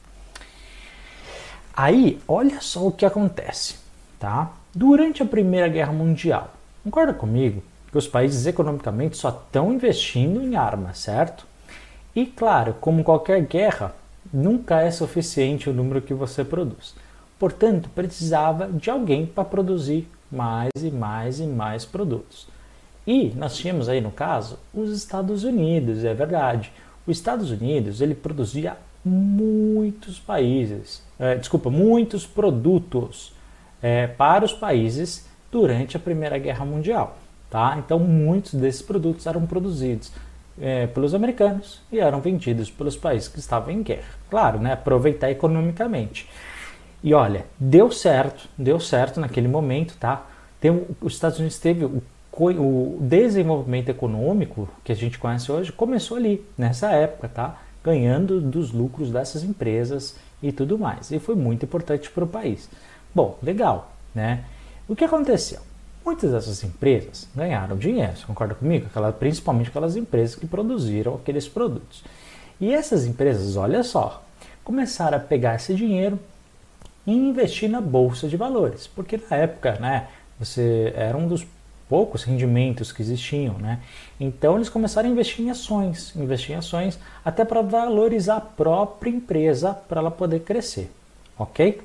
Aí, 1.76 2.20
olha 2.28 2.60
só 2.60 2.86
o 2.86 2.92
que 2.92 3.04
acontece, 3.04 3.76
tá? 4.20 4.52
Durante 4.72 5.20
a 5.20 5.26
Primeira 5.26 5.66
Guerra 5.66 5.92
Mundial, 5.92 6.54
concorda 6.84 7.12
comigo 7.12 7.60
que 7.90 7.98
os 7.98 8.06
países 8.06 8.46
economicamente 8.46 9.16
só 9.16 9.30
estão 9.30 9.72
investindo 9.72 10.42
em 10.42 10.56
armas, 10.56 10.98
certo? 10.98 11.46
E 12.14 12.26
claro, 12.26 12.74
como 12.80 13.04
qualquer 13.04 13.42
guerra, 13.42 13.94
nunca 14.32 14.80
é 14.80 14.90
suficiente 14.90 15.68
o 15.68 15.72
número 15.72 16.02
que 16.02 16.14
você 16.14 16.44
produz. 16.44 16.94
Portanto, 17.38 17.88
precisava 17.94 18.68
de 18.68 18.90
alguém 18.90 19.26
para 19.26 19.44
produzir 19.44 20.08
mais 20.30 20.70
e 20.80 20.90
mais 20.90 21.40
e 21.40 21.46
mais 21.46 21.84
produtos. 21.84 22.46
E 23.06 23.30
nós 23.30 23.56
tínhamos 23.56 23.88
aí 23.88 24.00
no 24.00 24.10
caso 24.10 24.58
os 24.72 24.90
Estados 24.90 25.42
Unidos, 25.42 26.04
é 26.04 26.14
verdade. 26.14 26.70
Os 27.06 27.16
Estados 27.16 27.50
Unidos 27.50 28.00
ele 28.00 28.14
produzia 28.14 28.76
muitos 29.04 30.18
países, 30.18 31.02
é, 31.18 31.34
desculpa, 31.34 31.70
muitos 31.70 32.26
produtos 32.26 33.32
é, 33.82 34.06
para 34.06 34.44
os 34.44 34.52
países 34.52 35.26
durante 35.50 35.96
a 35.96 36.00
Primeira 36.00 36.38
Guerra 36.38 36.64
Mundial. 36.64 37.16
Tá? 37.50 37.76
Então, 37.84 37.98
muitos 37.98 38.54
desses 38.54 38.80
produtos 38.80 39.26
eram 39.26 39.44
produzidos 39.44 40.12
é, 40.60 40.86
pelos 40.86 41.14
americanos 41.14 41.82
e 41.90 41.98
eram 41.98 42.20
vendidos 42.20 42.70
pelos 42.70 42.96
países 42.96 43.28
que 43.28 43.40
estavam 43.40 43.72
em 43.72 43.82
guerra. 43.82 44.04
Claro, 44.30 44.60
né? 44.60 44.72
aproveitar 44.72 45.30
economicamente. 45.30 46.28
E 47.02 47.12
olha, 47.12 47.46
deu 47.58 47.90
certo, 47.90 48.48
deu 48.56 48.78
certo 48.78 49.18
naquele 49.18 49.48
momento, 49.48 49.96
tá? 49.98 50.26
Tem, 50.60 50.86
os 51.00 51.14
Estados 51.14 51.38
Unidos 51.38 51.58
teve 51.58 51.86
o, 51.86 52.02
o 52.32 52.98
desenvolvimento 53.00 53.88
econômico 53.88 54.68
que 54.84 54.92
a 54.92 54.94
gente 54.94 55.18
conhece 55.18 55.50
hoje 55.50 55.72
começou 55.72 56.18
ali, 56.18 56.44
nessa 56.58 56.90
época, 56.90 57.28
tá? 57.28 57.58
Ganhando 57.82 58.40
dos 58.40 58.70
lucros 58.70 59.10
dessas 59.10 59.42
empresas 59.42 60.14
e 60.42 60.52
tudo 60.52 60.78
mais. 60.78 61.10
E 61.10 61.18
foi 61.18 61.34
muito 61.34 61.64
importante 61.64 62.10
para 62.10 62.24
o 62.24 62.28
país. 62.28 62.68
Bom, 63.14 63.38
legal, 63.42 63.92
né? 64.14 64.44
O 64.86 64.94
que 64.94 65.04
aconteceu? 65.04 65.69
Muitas 66.04 66.32
dessas 66.32 66.64
empresas 66.64 67.28
ganharam 67.34 67.76
dinheiro, 67.76 68.16
você 68.16 68.24
concorda 68.24 68.54
comigo? 68.54 68.86
Aquela, 68.86 69.12
principalmente 69.12 69.68
aquelas 69.68 69.96
empresas 69.96 70.34
que 70.34 70.46
produziram 70.46 71.14
aqueles 71.14 71.46
produtos. 71.46 72.02
E 72.60 72.72
essas 72.72 73.06
empresas, 73.06 73.56
olha 73.56 73.82
só, 73.82 74.22
começaram 74.64 75.16
a 75.18 75.20
pegar 75.20 75.56
esse 75.56 75.74
dinheiro 75.74 76.18
e 77.06 77.12
investir 77.12 77.68
na 77.68 77.80
bolsa 77.80 78.28
de 78.28 78.36
valores, 78.36 78.86
porque 78.86 79.20
na 79.30 79.36
época, 79.36 79.78
né, 79.78 80.08
você 80.38 80.92
era 80.96 81.16
um 81.16 81.28
dos 81.28 81.46
poucos 81.88 82.22
rendimentos 82.22 82.92
que 82.92 83.02
existiam, 83.02 83.54
né? 83.58 83.80
Então 84.18 84.54
eles 84.54 84.68
começaram 84.68 85.08
a 85.08 85.12
investir 85.12 85.44
em 85.44 85.50
ações, 85.50 86.14
investir 86.14 86.54
em 86.54 86.58
ações 86.58 86.98
até 87.24 87.44
para 87.44 87.62
valorizar 87.62 88.36
a 88.36 88.40
própria 88.40 89.10
empresa 89.10 89.74
para 89.74 90.00
ela 90.00 90.10
poder 90.10 90.40
crescer, 90.40 90.90
ok? 91.36 91.80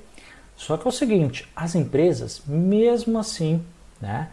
Só 0.56 0.78
que 0.78 0.86
é 0.86 0.90
o 0.90 0.92
seguinte, 0.92 1.50
as 1.56 1.74
empresas, 1.74 2.42
mesmo 2.46 3.18
assim, 3.18 3.64
né? 4.06 4.30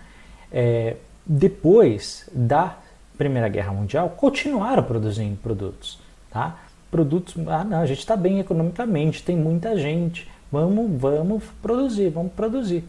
É, 0.52 0.96
depois 1.24 2.28
da 2.32 2.76
Primeira 3.16 3.48
Guerra 3.48 3.72
Mundial, 3.72 4.10
continuaram 4.10 4.82
produzindo 4.82 5.36
produtos. 5.36 5.98
Tá? 6.30 6.58
Produtos, 6.90 7.34
ah 7.48 7.64
não, 7.64 7.80
a 7.80 7.86
gente 7.86 8.00
está 8.00 8.16
bem 8.16 8.38
economicamente, 8.38 9.22
tem 9.22 9.36
muita 9.36 9.76
gente, 9.78 10.28
vamos, 10.50 11.00
vamos 11.00 11.42
produzir, 11.62 12.10
vamos 12.10 12.32
produzir. 12.32 12.84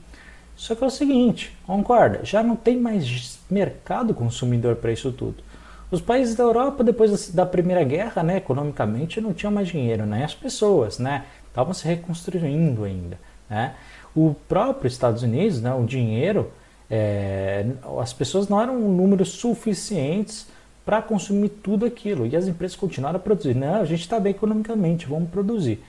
Só 0.56 0.76
que 0.76 0.84
é 0.84 0.88
o 0.88 0.90
seguinte, 0.90 1.56
concorda, 1.66 2.20
já 2.24 2.44
não 2.44 2.56
tem 2.56 2.78
mais 2.78 3.40
mercado 3.50 4.14
consumidor 4.14 4.76
para 4.76 4.92
isso 4.92 5.12
tudo. 5.12 5.44
Os 5.90 6.02
países 6.02 6.36
da 6.36 6.44
Europa, 6.44 6.84
depois 6.84 7.30
da 7.30 7.46
Primeira 7.46 7.84
Guerra, 7.84 8.24
né, 8.24 8.38
economicamente, 8.38 9.22
não 9.22 9.34
tinham 9.34 9.52
mais 9.52 9.68
dinheiro, 9.68 10.06
né? 10.06 10.24
as 10.24 10.34
pessoas, 10.34 11.00
né, 11.00 11.26
estavam 11.48 11.74
se 11.74 11.88
reconstruindo 11.88 12.84
ainda. 12.84 13.18
Né? 13.50 13.76
O 14.16 14.36
próprio 14.48 14.88
Estados 14.88 15.22
Unidos, 15.22 15.62
né, 15.62 15.74
o 15.74 15.86
dinheiro 15.86 16.52
é, 16.96 17.66
as 18.00 18.14
pessoas 18.14 18.48
não 18.48 18.62
eram 18.62 18.76
um 18.76 18.96
número 18.96 19.26
suficientes 19.26 20.46
para 20.86 21.02
consumir 21.02 21.50
tudo 21.50 21.88
aquilo. 21.88 22.28
E 22.28 22.36
as 22.36 22.48
empresas 22.48 22.78
continuaram 22.78 23.18
a 23.18 23.20
produzir. 23.20 23.56
Não, 23.56 23.82
a 23.82 23.86
gente 23.86 24.02
está 24.02 24.20
bem 24.20 24.30
economicamente, 24.30 25.08
vamos 25.08 25.32
produzir. 25.32 25.84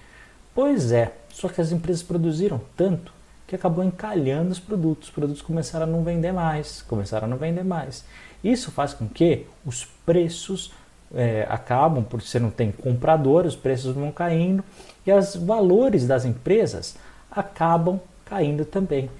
Pois 0.55 0.93
é, 0.93 1.13
só 1.29 1.47
que 1.49 1.61
as 1.61 1.73
empresas 1.73 2.03
produziram 2.03 2.59
tanto 2.75 3.13
que 3.47 3.55
acabou 3.55 3.85
encalhando 3.85 4.51
os 4.51 4.59
produtos. 4.59 5.09
Os 5.09 5.15
produtos 5.15 5.43
começaram 5.43 5.85
a 5.85 5.87
não 5.87 6.03
vender 6.03 6.33
mais, 6.33 6.81
começaram 6.81 7.27
a 7.27 7.29
não 7.29 7.37
vender 7.37 7.65
mais. 7.65 8.03
Isso 8.43 8.71
faz 8.71 8.95
com 8.95 9.07
que 9.07 9.45
os 9.67 9.85
preços 10.07 10.73
é, 11.15 11.47
acabam, 11.51 12.03
porque 12.03 12.27
você 12.27 12.39
não 12.39 12.51
tem 12.51 12.73
comprador, 12.73 13.45
os 13.45 13.57
preços 13.57 13.95
vão 13.95 14.11
caindo 14.11 14.65
e 15.07 15.13
os 15.13 15.37
valores 15.37 16.07
das 16.07 16.25
empresas 16.25 16.97
acabam 17.31 18.01
caindo 18.25 18.65
também. 18.65 19.11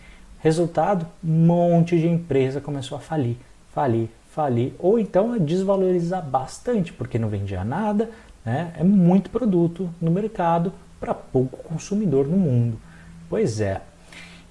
Resultado, 0.45 1.07
um 1.25 1.47
monte 1.47 1.99
de 1.99 2.07
empresa 2.07 2.61
começou 2.61 2.99
a 2.99 3.01
falir, 3.01 3.39
falir, 3.75 4.11
falir, 4.31 4.75
ou 4.79 4.99
então 4.99 5.33
a 5.33 5.39
desvalorizar 5.39 6.23
bastante, 6.23 6.93
porque 6.93 7.19
não 7.19 7.31
vendia 7.31 7.65
nada, 7.65 8.11
né? 8.45 8.75
é 8.79 8.85
muito 8.85 9.31
produto 9.31 9.89
no 9.99 10.11
mercado 10.11 10.71
para 11.01 11.15
pouco 11.15 11.57
consumidor 11.65 12.27
no 12.27 12.37
mundo. 12.37 12.79
Pois 13.27 13.59
é, 13.59 13.81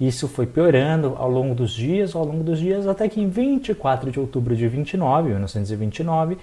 isso 0.01 0.27
foi 0.27 0.47
piorando 0.47 1.13
ao 1.15 1.29
longo 1.29 1.53
dos 1.53 1.69
dias, 1.69 2.15
ao 2.15 2.25
longo 2.25 2.43
dos 2.43 2.57
dias, 2.59 2.88
até 2.88 3.07
que 3.07 3.21
em 3.21 3.29
24 3.29 4.09
de 4.09 4.19
outubro 4.19 4.55
de 4.55 4.67
29, 4.67 5.29
1929, 5.29 6.39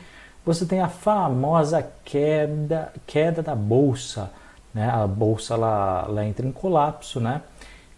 você 0.46 0.64
tem 0.64 0.80
a 0.80 0.86
famosa 0.86 1.84
queda, 2.04 2.92
queda 3.04 3.42
da 3.42 3.56
bolsa. 3.56 4.30
Né? 4.72 4.88
A 4.88 5.08
bolsa 5.08 5.54
ela, 5.54 6.04
ela 6.08 6.24
entra 6.24 6.46
em 6.46 6.52
colapso, 6.52 7.18
né? 7.18 7.42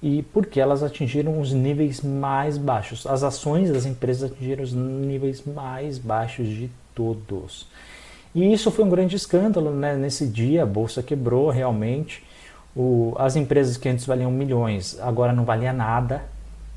E 0.03 0.23
porque 0.33 0.61
elas 0.61 0.83
atingiram 0.83 1.41
os 1.41 1.53
níveis 1.53 2.01
mais 2.01 2.59
baixos. 2.59 3.07
As 3.07 3.23
ações 3.23 3.71
das 3.71 3.87
empresas 3.87 4.33
atingiram 4.33 4.65
os 4.65 4.73
níveis 4.73 5.45
mais 5.47 5.97
baixos 5.97 6.49
de 6.49 6.69
todos. 6.95 7.69
E 8.35 8.53
isso 8.53 8.71
foi 8.71 8.85
um 8.85 8.89
grande 8.89 9.15
escândalo, 9.15 9.71
né? 9.71 9.95
Nesse 9.95 10.27
dia 10.27 10.63
a 10.63 10.67
bolsa 10.67 11.03
quebrou 11.03 11.51
realmente. 11.51 12.25
O, 12.75 13.15
as 13.19 13.37
empresas 13.37 13.77
que 13.77 13.89
antes 13.89 14.07
valiam 14.07 14.31
milhões 14.31 14.99
agora 15.01 15.33
não 15.33 15.45
valia 15.45 15.73
nada, 15.73 16.25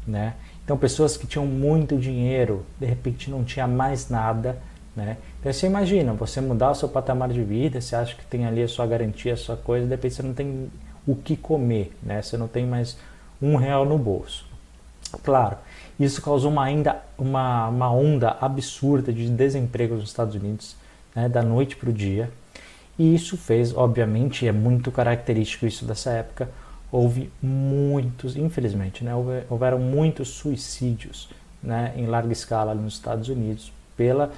né? 0.05 0.33
Então 0.63 0.77
pessoas 0.77 1.15
que 1.15 1.25
tinham 1.25 1.45
muito 1.45 1.97
dinheiro 1.97 2.65
de 2.79 2.85
repente 2.85 3.29
não 3.29 3.43
tinha 3.43 3.67
mais 3.67 4.09
nada, 4.09 4.57
né? 4.95 5.17
Então 5.39 5.51
você 5.53 5.67
imagina, 5.67 6.13
você 6.13 6.41
mudar 6.41 6.71
o 6.71 6.75
seu 6.75 6.89
patamar 6.89 7.29
de 7.29 7.41
vida, 7.41 7.79
você 7.79 7.95
acha 7.95 8.15
que 8.15 8.25
tem 8.25 8.45
ali 8.45 8.61
a 8.61 8.67
sua 8.67 8.85
garantia, 8.85 9.33
a 9.33 9.37
sua 9.37 9.55
coisa, 9.55 9.85
de 9.85 9.91
repente 9.91 10.15
você 10.15 10.23
não 10.23 10.33
tem 10.33 10.69
o 11.07 11.15
que 11.15 11.37
comer, 11.37 11.93
né? 12.03 12.21
Você 12.21 12.35
não 12.35 12.47
tem 12.47 12.65
mais 12.65 12.97
um 13.41 13.55
real 13.55 13.85
no 13.85 13.97
bolso. 13.97 14.45
Claro, 15.23 15.57
isso 15.99 16.21
causou 16.21 16.51
uma, 16.51 16.63
ainda, 16.63 17.01
uma, 17.17 17.69
uma 17.69 17.91
onda 17.91 18.37
absurda 18.41 19.13
de 19.13 19.29
desemprego 19.29 19.95
nos 19.95 20.09
Estados 20.09 20.35
Unidos, 20.35 20.75
né? 21.15 21.29
da 21.29 21.41
noite 21.41 21.75
para 21.75 21.89
o 21.89 21.93
dia. 21.93 22.29
E 22.97 23.13
isso 23.13 23.37
fez, 23.37 23.75
obviamente, 23.75 24.47
é 24.47 24.51
muito 24.51 24.91
característico 24.91 25.65
isso 25.65 25.85
dessa 25.85 26.11
época, 26.11 26.49
houve 26.91 27.29
muitos, 27.41 28.37
infelizmente, 28.37 29.03
né, 29.03 29.11
houveram 29.49 29.79
muitos 29.79 30.29
suicídios 30.29 31.29
né, 31.61 31.93
em 31.97 32.05
larga 32.05 32.31
escala 32.31 32.73
nos 32.73 32.93
Estados 32.93 33.27
Unidos 33.27 33.71
pela, 33.97 34.31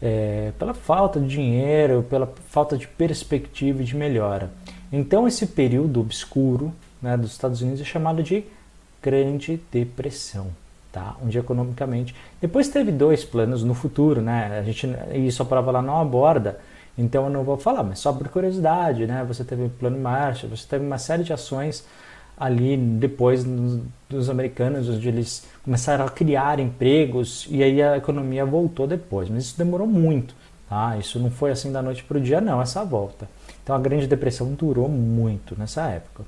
é, 0.00 0.52
pela 0.58 0.72
falta 0.72 1.20
de 1.20 1.28
dinheiro, 1.28 2.02
pela 2.08 2.32
falta 2.48 2.78
de 2.78 2.88
perspectiva 2.88 3.82
de 3.82 3.94
melhora. 3.94 4.50
Então 4.90 5.28
esse 5.28 5.46
período 5.46 6.00
obscuro 6.00 6.72
né, 7.00 7.16
dos 7.16 7.32
Estados 7.32 7.62
Unidos 7.62 7.80
é 7.80 7.84
chamado 7.84 8.22
de 8.22 8.44
Grande 9.02 9.60
Depressão. 9.72 10.48
Tá? 10.92 11.16
Onde 11.24 11.38
economicamente. 11.38 12.14
Depois 12.40 12.68
teve 12.68 12.90
dois 12.90 13.24
planos 13.24 13.62
no 13.62 13.74
futuro, 13.74 14.20
né? 14.20 14.58
A 14.58 14.62
gente, 14.64 14.88
isso 15.14 15.40
a 15.40 15.46
prova 15.46 15.70
lá 15.70 15.80
não 15.80 16.00
aborda, 16.00 16.58
então 16.98 17.24
eu 17.24 17.30
não 17.30 17.44
vou 17.44 17.56
falar, 17.56 17.84
mas 17.84 18.00
só 18.00 18.12
por 18.12 18.28
curiosidade, 18.28 19.06
né? 19.06 19.24
Você 19.28 19.44
teve 19.44 19.62
o 19.66 19.70
Plano 19.70 19.98
Marshall, 19.98 20.50
você 20.50 20.66
teve 20.66 20.84
uma 20.84 20.98
série 20.98 21.22
de 21.22 21.32
ações 21.32 21.86
ali 22.36 22.76
depois 22.76 23.44
dos 24.08 24.28
americanos, 24.28 24.88
onde 24.88 25.06
eles 25.06 25.46
começaram 25.62 26.06
a 26.06 26.10
criar 26.10 26.58
empregos 26.58 27.46
e 27.50 27.62
aí 27.62 27.80
a 27.82 27.98
economia 27.98 28.44
voltou 28.44 28.86
depois. 28.86 29.28
Mas 29.28 29.44
isso 29.44 29.58
demorou 29.58 29.86
muito, 29.86 30.34
tá? 30.68 30.96
Isso 30.98 31.20
não 31.20 31.30
foi 31.30 31.52
assim 31.52 31.70
da 31.70 31.82
noite 31.82 32.02
para 32.02 32.18
o 32.18 32.20
dia, 32.20 32.40
não, 32.40 32.60
essa 32.60 32.82
volta. 32.82 33.28
Então 33.62 33.76
a 33.76 33.78
Grande 33.78 34.06
Depressão 34.06 34.52
durou 34.54 34.88
muito 34.88 35.54
nessa 35.56 35.86
época. 35.88 36.24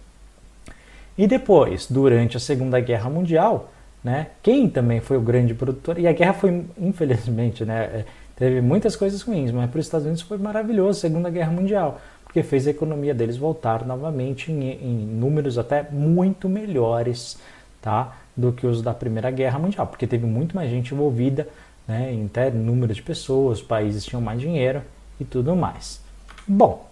E 1.16 1.26
depois, 1.26 1.86
durante 1.88 2.36
a 2.36 2.40
Segunda 2.40 2.80
Guerra 2.80 3.10
Mundial, 3.10 3.70
né, 4.02 4.28
quem 4.42 4.68
também 4.68 5.00
foi 5.00 5.16
o 5.16 5.20
grande 5.20 5.54
produtor, 5.54 5.98
e 5.98 6.08
a 6.08 6.12
guerra 6.12 6.32
foi, 6.32 6.64
infelizmente, 6.78 7.64
né, 7.64 8.04
Teve 8.42 8.60
muitas 8.60 8.96
coisas 8.96 9.22
ruins, 9.22 9.52
mas 9.52 9.70
para 9.70 9.78
os 9.78 9.86
Estados 9.86 10.04
Unidos 10.04 10.22
foi 10.22 10.38
maravilhoso, 10.38 10.98
Segunda 10.98 11.30
Guerra 11.30 11.52
Mundial, 11.52 12.00
porque 12.24 12.42
fez 12.42 12.66
a 12.66 12.70
economia 12.70 13.14
deles 13.14 13.36
voltar 13.36 13.86
novamente 13.86 14.50
em, 14.50 14.70
em 14.72 15.06
números 15.06 15.58
até 15.58 15.86
muito 15.90 16.48
melhores 16.48 17.38
tá, 17.80 18.16
do 18.36 18.52
que 18.52 18.66
os 18.66 18.82
da 18.82 18.94
Primeira 18.94 19.30
Guerra 19.30 19.58
Mundial, 19.60 19.86
porque 19.86 20.08
teve 20.08 20.26
muito 20.26 20.56
mais 20.56 20.68
gente 20.68 20.92
envolvida, 20.92 21.46
né, 21.86 22.12
em 22.12 22.26
até 22.26 22.50
número 22.50 22.92
de 22.94 23.00
pessoas, 23.00 23.62
países 23.62 24.04
tinham 24.04 24.20
mais 24.20 24.40
dinheiro 24.40 24.82
e 25.20 25.24
tudo 25.24 25.54
mais. 25.54 26.00
Bom, 26.48 26.90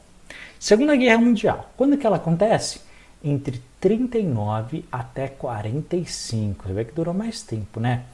Segunda 0.59 0.95
Guerra 0.95 1.19
Mundial, 1.19 1.71
quando 1.77 1.97
que 1.97 2.07
ela 2.07 2.17
acontece? 2.17 2.83
Entre 3.25 3.61
39 3.81 4.85
até 4.93 5.27
45, 5.29 6.67
você 6.67 6.73
vê 6.73 6.85
que 6.85 6.93
durou 6.93 7.15
mais 7.15 7.43
tempo, 7.43 7.81
né? 7.81 8.05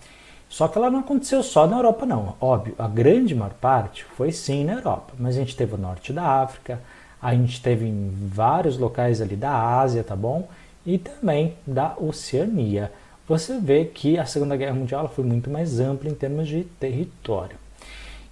Só 0.49 0.69
que 0.69 0.79
ela 0.79 0.91
não 0.91 1.01
aconteceu 1.01 1.43
só 1.43 1.67
na 1.67 1.77
Europa, 1.77 2.07
não. 2.07 2.37
Óbvio, 2.41 2.75
a 2.79 2.87
grande 2.87 3.35
maior 3.35 3.53
parte 3.55 4.05
foi 4.17 4.31
sim 4.31 4.65
na 4.65 4.75
Europa. 4.75 5.13
Mas 5.19 5.37
a 5.37 5.41
gente 5.41 5.57
teve 5.57 5.75
o 5.75 5.79
norte 5.79 6.13
da 6.13 6.43
África, 6.43 6.81
a 7.21 7.35
gente 7.35 7.61
teve 7.61 7.85
em 7.85 8.13
vários 8.29 8.79
locais 8.79 9.21
ali 9.21 9.35
da 9.35 9.79
Ásia, 9.81 10.05
tá 10.05 10.15
bom? 10.15 10.49
E 10.87 10.99
também 10.99 11.55
da 11.67 11.95
Oceania. 11.99 12.93
Você 13.27 13.59
vê 13.59 13.85
que 13.85 14.19
a 14.19 14.25
Segunda 14.25 14.57
Guerra 14.57 14.75
Mundial 14.75 15.09
foi 15.09 15.25
muito 15.25 15.51
mais 15.51 15.81
ampla 15.81 16.09
em 16.09 16.15
termos 16.15 16.47
de 16.47 16.63
território. 16.79 17.57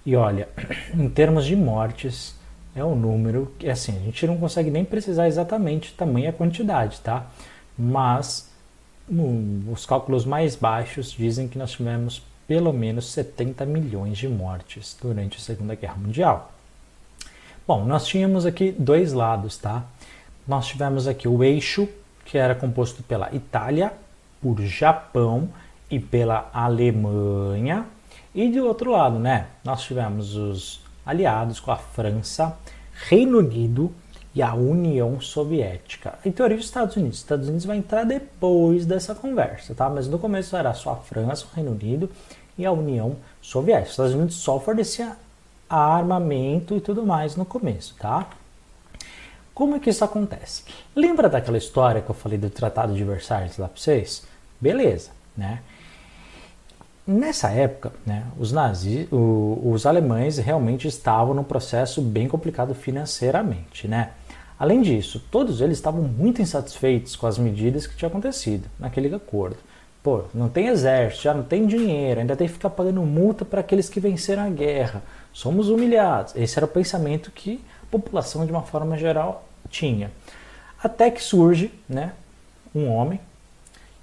E 0.05 0.15
olha, 0.15 0.47
em 0.95 1.09
termos 1.09 1.45
de 1.45 1.55
mortes, 1.55 2.33
é 2.75 2.83
um 2.83 2.95
número 2.95 3.51
que 3.57 3.69
assim, 3.69 3.95
a 3.97 4.01
gente 4.01 4.27
não 4.27 4.37
consegue 4.37 4.69
nem 4.69 4.83
precisar 4.83 5.27
exatamente 5.27 5.93
tamanha 5.93 6.33
quantidade, 6.33 6.99
tá? 6.99 7.25
Mas 7.77 8.51
os 9.71 9.85
cálculos 9.85 10.25
mais 10.25 10.55
baixos 10.55 11.11
dizem 11.11 11.47
que 11.47 11.57
nós 11.57 11.71
tivemos 11.71 12.21
pelo 12.47 12.73
menos 12.73 13.11
70 13.11 13.65
milhões 13.65 14.17
de 14.17 14.27
mortes 14.27 14.97
durante 15.01 15.37
a 15.37 15.41
Segunda 15.41 15.75
Guerra 15.75 15.95
Mundial. 15.95 16.51
Bom, 17.67 17.85
nós 17.85 18.05
tínhamos 18.05 18.45
aqui 18.45 18.71
dois 18.71 19.13
lados, 19.13 19.57
tá? 19.57 19.83
Nós 20.47 20.67
tivemos 20.67 21.07
aqui 21.07 21.27
o 21.27 21.43
eixo, 21.43 21.87
que 22.23 22.37
era 22.37 22.53
composto 22.53 23.01
pela 23.03 23.33
Itália, 23.33 23.93
por 24.41 24.61
Japão 24.61 25.49
e 25.89 25.99
pela 25.99 26.49
Alemanha. 26.53 27.85
E 28.33 28.49
do 28.49 28.65
outro 28.65 28.91
lado, 28.91 29.17
né? 29.17 29.47
Nós 29.63 29.83
tivemos 29.83 30.35
os 30.35 30.84
aliados 31.05 31.59
com 31.59 31.71
a 31.71 31.77
França, 31.77 32.57
Reino 33.07 33.39
Unido, 33.39 33.93
e 34.35 34.41
a 34.41 34.53
União 34.53 35.21
Soviética. 35.21 36.19
Em 36.25 36.31
teoria, 36.31 36.57
os 36.57 36.65
Estados 36.65 36.97
Unidos. 36.97 37.17
Os 37.17 37.23
Estados 37.23 37.47
Unidos 37.47 37.65
vai 37.65 37.77
entrar 37.77 38.03
depois 38.03 38.85
dessa 38.85 39.15
conversa, 39.15 39.73
tá? 39.73 39.89
Mas 39.89 40.09
no 40.09 40.19
começo 40.19 40.57
era 40.57 40.73
só 40.73 40.91
a 40.91 40.95
França, 40.97 41.45
o 41.45 41.55
Reino 41.55 41.71
Unido 41.71 42.09
e 42.57 42.65
a 42.65 42.71
União 42.71 43.15
Soviética. 43.41 43.85
Os 43.85 43.91
Estados 43.91 44.13
Unidos 44.13 44.35
só 44.35 44.59
fornecia 44.59 45.15
armamento 45.69 46.75
e 46.75 46.81
tudo 46.81 47.05
mais 47.05 47.37
no 47.37 47.45
começo, 47.45 47.95
tá? 47.97 48.27
Como 49.53 49.77
é 49.77 49.79
que 49.79 49.89
isso 49.89 50.03
acontece? 50.03 50.65
Lembra 50.93 51.29
daquela 51.29 51.57
história 51.57 52.01
que 52.01 52.11
eu 52.11 52.15
falei 52.15 52.37
do 52.37 52.49
Tratado 52.49 52.93
de 52.93 53.05
Versalhes 53.05 53.57
lá 53.57 53.69
para 53.69 53.81
vocês? 53.81 54.27
Beleza, 54.59 55.11
né? 55.35 55.61
Nessa 57.07 57.51
época, 57.51 57.91
né, 58.03 58.25
os 58.39 58.51
nazis, 58.51 59.07
o, 59.11 59.61
os 59.63 59.85
alemães 59.85 60.39
realmente 60.39 60.87
estavam 60.87 61.35
num 61.35 61.43
processo 61.43 62.01
bem 62.01 62.27
complicado 62.27 62.73
financeiramente, 62.73 63.87
né? 63.87 64.11
Além 64.57 64.81
disso, 64.81 65.23
todos 65.29 65.61
eles 65.61 65.77
estavam 65.77 66.01
muito 66.01 66.41
insatisfeitos 66.41 67.15
com 67.15 67.27
as 67.27 67.37
medidas 67.37 67.85
que 67.85 67.95
tinham 67.95 68.09
acontecido 68.09 68.67
naquele 68.79 69.13
acordo. 69.13 69.57
Pô, 70.01 70.23
não 70.33 70.49
tem 70.49 70.67
exército, 70.67 71.23
já 71.23 71.33
não 71.33 71.43
tem 71.43 71.67
dinheiro, 71.67 72.21
ainda 72.21 72.35
tem 72.35 72.47
que 72.47 72.53
ficar 72.53 72.71
pagando 72.71 73.01
multa 73.01 73.45
para 73.45 73.59
aqueles 73.59 73.87
que 73.87 73.99
venceram 73.99 74.43
a 74.43 74.49
guerra. 74.49 75.03
Somos 75.31 75.69
humilhados. 75.69 76.35
Esse 76.35 76.57
era 76.57 76.65
o 76.65 76.69
pensamento 76.69 77.31
que 77.31 77.61
a 77.83 77.85
população, 77.91 78.45
de 78.45 78.51
uma 78.51 78.63
forma 78.63 78.97
geral, 78.97 79.47
tinha. 79.69 80.11
Até 80.81 81.11
que 81.11 81.21
surge 81.21 81.71
né, 81.87 82.13
um 82.73 82.87
homem 82.87 83.19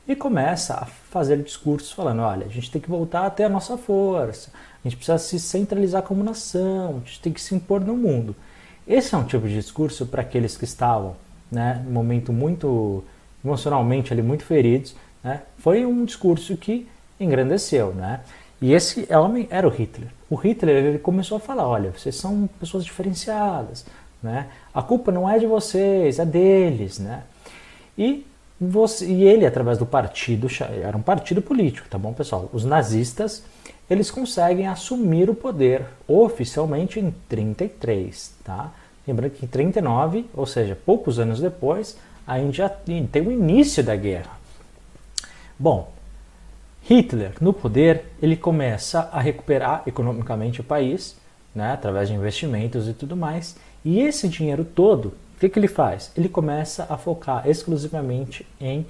e 0.06 0.16
começa 0.16 0.75
a 0.75 0.87
fazer 0.87 1.42
discursos 1.42 1.92
falando: 1.92 2.23
olha, 2.23 2.47
a 2.47 2.50
gente 2.50 2.71
tem 2.71 2.80
que 2.80 2.88
voltar 2.88 3.26
até 3.26 3.44
a 3.44 3.49
nossa 3.49 3.76
força, 3.76 4.50
a 4.54 4.88
gente 4.88 4.97
precisa 4.97 5.18
se 5.18 5.38
centralizar 5.38 6.02
como 6.02 6.25
nação, 6.25 6.97
a 6.97 7.06
gente 7.06 7.21
tem 7.21 7.32
que 7.32 7.40
se 7.40 7.54
impor 7.54 7.80
no 7.80 7.97
mundo. 7.97 8.35
Esse 8.87 9.14
é 9.14 9.18
um 9.18 9.25
tipo 9.25 9.47
de 9.47 9.54
discurso 9.54 10.06
para 10.06 10.23
aqueles 10.23 10.56
que 10.56 10.64
estavam, 10.64 11.14
né, 11.50 11.82
no 11.85 11.92
momento 11.92 12.32
muito 12.32 13.04
emocionalmente 13.44 14.12
ali 14.12 14.23
muito 14.23 14.44
feridos, 14.44 14.94
né, 15.23 15.42
foi 15.59 15.87
um 15.87 16.04
discurso 16.04 16.56
que 16.56 16.88
engrandeceu, 17.21 17.94
né? 17.94 18.21
E 18.61 18.73
esse 18.73 19.09
homem 19.12 19.49
era 19.50 19.66
o 19.66 19.71
Hitler. 19.71 20.09
O 20.30 20.37
Hitler 20.37 20.85
ele 20.85 20.99
começou 20.99 21.37
a 21.37 21.40
falar: 21.40 21.66
olha, 21.66 21.90
vocês 21.90 22.14
são 22.14 22.49
pessoas 22.61 22.85
diferenciadas, 22.85 23.85
né? 24.23 24.49
A 24.73 24.80
culpa 24.80 25.11
não 25.11 25.28
é 25.28 25.38
de 25.38 25.47
vocês, 25.47 26.21
é 26.21 26.25
deles, 26.25 27.00
né? 27.00 27.25
E, 27.99 28.25
você, 28.69 29.07
e 29.07 29.25
ele, 29.25 29.45
através 29.45 29.78
do 29.78 29.87
partido, 29.87 30.47
era 30.83 30.97
um 30.97 31.02
partido 31.02 31.42
político, 31.42 31.88
tá 31.88 31.99
bom, 31.99 32.12
pessoal? 32.12 32.49
Os 32.52 32.64
nazistas 32.64 33.42
eles 33.90 34.11
conseguem 34.11 34.66
assumir 34.66 35.28
o 35.28 35.35
poder 35.35 35.85
oficialmente 36.09 36.99
em 36.99 37.11
33, 37.28 38.35
tá? 38.45 38.73
Lembrando 39.07 39.33
que 39.33 39.45
em 39.45 39.49
39, 39.49 40.26
ou 40.33 40.47
seja, 40.47 40.76
poucos 40.76 41.19
anos 41.19 41.40
depois, 41.40 41.99
a 42.26 42.38
já 42.50 42.69
tem 42.69 43.09
o 43.26 43.33
início 43.33 43.83
da 43.83 43.97
guerra. 43.97 44.38
Bom, 45.59 45.92
Hitler, 46.83 47.33
no 47.40 47.52
poder, 47.52 48.04
ele 48.23 48.37
começa 48.37 49.09
a 49.12 49.21
recuperar 49.21 49.83
economicamente 49.87 50.61
o 50.61 50.64
país, 50.64 51.16
né, 51.54 51.73
através 51.73 52.09
de 52.09 52.14
investimentos 52.14 52.88
e 52.88 52.92
tudo 52.92 53.16
mais. 53.16 53.57
E 53.85 54.00
esse 54.00 54.28
dinheiro 54.28 54.64
todo, 54.64 55.12
que, 55.43 55.49
que 55.49 55.59
ele 55.59 55.69
faz? 55.69 56.13
Ele 56.17 56.29
começa 56.29 56.87
a 56.89 56.97
focar 56.97 57.49
exclusivamente 57.49 58.47
em 58.61 58.87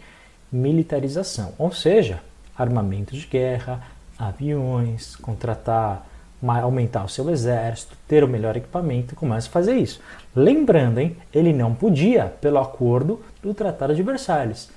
militarização, 0.50 1.54
ou 1.58 1.72
seja, 1.72 2.20
armamento 2.56 3.16
de 3.16 3.26
guerra, 3.26 3.82
aviões, 4.18 5.16
contratar, 5.16 6.06
aumentar 6.42 7.04
o 7.04 7.08
seu 7.08 7.30
exército, 7.30 7.96
ter 8.06 8.22
o 8.22 8.28
melhor 8.28 8.54
equipamento, 8.54 9.16
começa 9.16 9.48
a 9.48 9.50
fazer 9.50 9.76
isso. 9.76 10.00
Lembrando, 10.36 10.98
hein, 10.98 11.16
ele 11.32 11.54
não 11.54 11.74
podia 11.74 12.26
pelo 12.26 12.58
acordo 12.58 13.22
do 13.42 13.54
Tratado 13.54 13.94
de 13.94 14.02
Versalhes, 14.02 14.68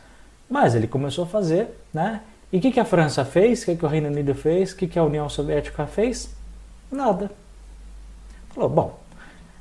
mas 0.49 0.75
ele 0.75 0.87
começou 0.87 1.25
a 1.25 1.27
fazer, 1.27 1.67
né? 1.93 2.21
E 2.53 2.57
o 2.59 2.61
que, 2.61 2.71
que 2.71 2.79
a 2.79 2.85
França 2.85 3.25
fez? 3.25 3.63
O 3.63 3.65
que, 3.65 3.75
que 3.75 3.85
o 3.85 3.89
Reino 3.89 4.07
Unido 4.07 4.33
fez? 4.33 4.71
O 4.71 4.77
que, 4.77 4.87
que 4.87 4.99
a 4.99 5.03
União 5.03 5.27
Soviética 5.27 5.85
fez? 5.85 6.33
Nada. 6.89 7.29
Falou, 8.51 8.69
bom, 8.69 8.99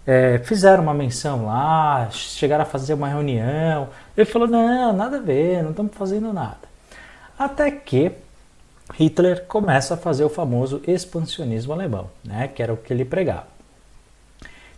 é, 0.06 0.38
fizeram 0.38 0.82
uma 0.82 0.94
menção 0.94 1.46
lá, 1.46 2.08
chegaram 2.10 2.62
a 2.62 2.66
fazer 2.66 2.94
uma 2.94 3.08
reunião. 3.08 3.88
Ele 4.16 4.26
falou, 4.26 4.46
não, 4.46 4.92
nada 4.92 5.16
a 5.16 5.20
ver, 5.20 5.62
não 5.62 5.70
estamos 5.70 5.94
fazendo 5.94 6.32
nada. 6.32 6.58
Até 7.38 7.70
que 7.70 8.12
Hitler 8.94 9.44
começa 9.46 9.94
a 9.94 9.96
fazer 9.96 10.24
o 10.24 10.28
famoso 10.28 10.82
expansionismo 10.86 11.72
alemão, 11.72 12.10
né, 12.22 12.48
que 12.48 12.62
era 12.62 12.72
o 12.72 12.76
que 12.76 12.92
ele 12.92 13.04
pregava. 13.04 13.46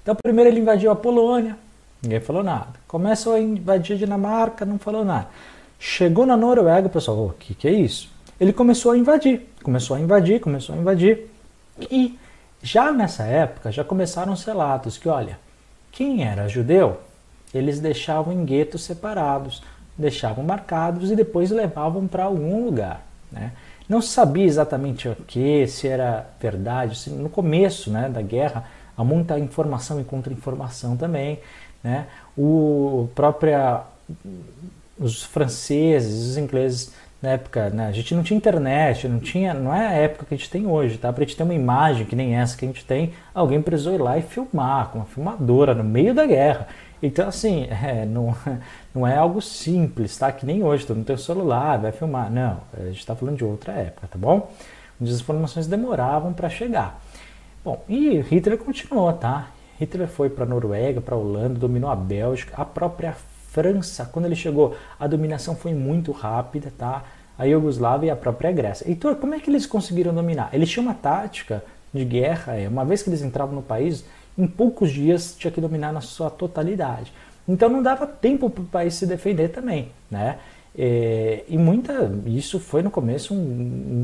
Então, 0.02 0.14
primeiro 0.14 0.50
ele 0.50 0.60
invadiu 0.60 0.90
a 0.90 0.96
Polônia, 0.96 1.56
ninguém 2.00 2.20
falou 2.20 2.42
nada. 2.42 2.74
Começou 2.86 3.34
a 3.34 3.40
invadir 3.40 3.96
a 3.96 3.98
Dinamarca, 3.98 4.64
não 4.64 4.78
falou 4.78 5.04
nada. 5.04 5.28
Chegou 5.78 6.24
na 6.24 6.36
Noruega, 6.36 6.86
o 6.86 6.90
pessoal, 6.90 7.16
o 7.18 7.26
oh, 7.26 7.32
que, 7.32 7.54
que 7.54 7.66
é 7.66 7.72
isso? 7.72 8.08
Ele 8.40 8.52
começou 8.52 8.92
a 8.92 8.96
invadir, 8.96 9.42
começou 9.62 9.96
a 9.96 10.00
invadir, 10.00 10.40
começou 10.40 10.74
a 10.74 10.78
invadir. 10.78 11.28
E 11.90 12.16
já 12.66 12.90
nessa 12.90 13.22
época 13.22 13.70
já 13.70 13.84
começaram 13.84 14.32
os 14.32 14.44
relatos 14.44 14.98
que, 14.98 15.08
olha, 15.08 15.38
quem 15.92 16.24
era 16.24 16.48
judeu, 16.48 17.00
eles 17.54 17.78
deixavam 17.78 18.32
em 18.32 18.44
guetos 18.44 18.82
separados, 18.82 19.62
deixavam 19.96 20.44
marcados 20.44 21.12
e 21.12 21.16
depois 21.16 21.50
levavam 21.52 22.08
para 22.08 22.24
algum 22.24 22.64
lugar. 22.64 23.06
Né? 23.30 23.52
Não 23.88 24.02
se 24.02 24.08
sabia 24.08 24.44
exatamente 24.44 25.08
o 25.08 25.14
que, 25.14 25.66
se 25.68 25.86
era 25.86 26.26
verdade. 26.40 26.98
Se, 26.98 27.08
no 27.08 27.30
começo 27.30 27.88
né, 27.88 28.08
da 28.08 28.20
guerra, 28.20 28.64
há 28.96 29.04
muita 29.04 29.38
informação 29.38 30.00
e 30.00 30.04
contra-informação 30.04 30.96
também. 30.96 31.38
Né? 31.84 32.08
O 32.36 33.08
própria 33.14 33.82
os 34.98 35.22
franceses, 35.22 36.30
os 36.30 36.36
ingleses 36.36 36.92
na 37.26 37.32
época, 37.32 37.70
né, 37.70 37.88
a 37.88 37.92
gente 37.92 38.14
não 38.14 38.22
tinha 38.22 38.36
internet, 38.36 39.08
não 39.08 39.18
tinha, 39.18 39.52
não 39.52 39.74
é 39.74 39.84
a 39.88 39.90
época 39.90 40.26
que 40.26 40.34
a 40.34 40.36
gente 40.36 40.48
tem 40.48 40.64
hoje, 40.64 40.96
tá? 40.96 41.12
Para 41.12 41.24
a 41.24 41.26
gente 41.26 41.36
ter 41.36 41.42
uma 41.42 41.54
imagem 41.54 42.06
que 42.06 42.14
nem 42.14 42.36
essa 42.36 42.56
que 42.56 42.64
a 42.64 42.68
gente 42.68 42.84
tem, 42.84 43.14
alguém 43.34 43.60
precisou 43.60 43.94
ir 43.94 43.98
lá 43.98 44.16
e 44.16 44.22
filmar 44.22 44.90
com 44.90 45.00
uma 45.00 45.04
filmadora 45.04 45.74
no 45.74 45.82
meio 45.82 46.14
da 46.14 46.24
guerra. 46.24 46.68
Então, 47.02 47.26
assim, 47.26 47.66
é, 47.82 48.06
não, 48.06 48.32
não 48.94 49.04
é 49.04 49.16
algo 49.16 49.42
simples, 49.42 50.16
tá? 50.16 50.30
Que 50.30 50.46
nem 50.46 50.62
hoje, 50.62 50.86
todo 50.86 50.98
mundo 50.98 51.06
tem 51.06 51.16
celular, 51.16 51.78
vai 51.78 51.90
filmar. 51.90 52.30
Não, 52.30 52.60
a 52.72 52.84
gente 52.84 53.00
está 53.00 53.16
falando 53.16 53.38
de 53.38 53.44
outra 53.44 53.72
época, 53.72 54.06
tá 54.06 54.16
bom? 54.16 54.48
Onde 55.00 55.10
as 55.10 55.20
informações 55.20 55.66
demoravam 55.66 56.32
para 56.32 56.48
chegar. 56.48 57.02
Bom, 57.64 57.82
e 57.88 58.20
Hitler 58.20 58.56
continuou, 58.56 59.12
tá? 59.12 59.48
Hitler 59.80 60.06
foi 60.06 60.30
para 60.30 60.44
a 60.44 60.48
Noruega, 60.48 61.00
para 61.00 61.16
a 61.16 61.18
Holanda, 61.18 61.58
dominou 61.58 61.90
a 61.90 61.96
Bélgica, 61.96 62.54
a 62.56 62.64
própria 62.64 63.16
França, 63.56 64.04
quando 64.12 64.26
ele 64.26 64.36
chegou, 64.36 64.76
a 65.00 65.06
dominação 65.06 65.56
foi 65.56 65.72
muito 65.72 66.12
rápida, 66.12 66.70
tá? 66.76 67.02
A 67.38 67.44
Iugoslávia 67.44 68.08
e 68.08 68.10
a 68.10 68.16
própria 68.16 68.50
Grécia. 68.50 68.88
Heitor, 68.88 69.16
como 69.16 69.34
é 69.34 69.40
que 69.40 69.50
eles 69.50 69.66
conseguiram 69.66 70.14
dominar? 70.14 70.50
Eles 70.52 70.70
tinham 70.70 70.86
uma 70.86 70.94
tática 70.94 71.62
de 71.92 72.04
guerra, 72.04 72.54
é, 72.54 72.68
uma 72.68 72.84
vez 72.84 73.02
que 73.02 73.10
eles 73.10 73.22
entravam 73.22 73.54
no 73.54 73.62
país, 73.62 74.04
em 74.36 74.46
poucos 74.46 74.90
dias 74.90 75.34
tinha 75.38 75.50
que 75.50 75.60
dominar 75.60 75.92
na 75.92 76.00
sua 76.00 76.30
totalidade. 76.30 77.12
Então 77.48 77.68
não 77.68 77.82
dava 77.82 78.06
tempo 78.06 78.50
para 78.50 78.62
o 78.62 78.66
país 78.66 78.94
se 78.94 79.06
defender 79.06 79.48
também, 79.48 79.90
né? 80.10 80.38
É, 80.78 81.44
e 81.48 81.56
muita, 81.56 82.12
isso 82.26 82.60
foi 82.60 82.82
no 82.82 82.90
começo 82.90 83.32
um, 83.32 83.38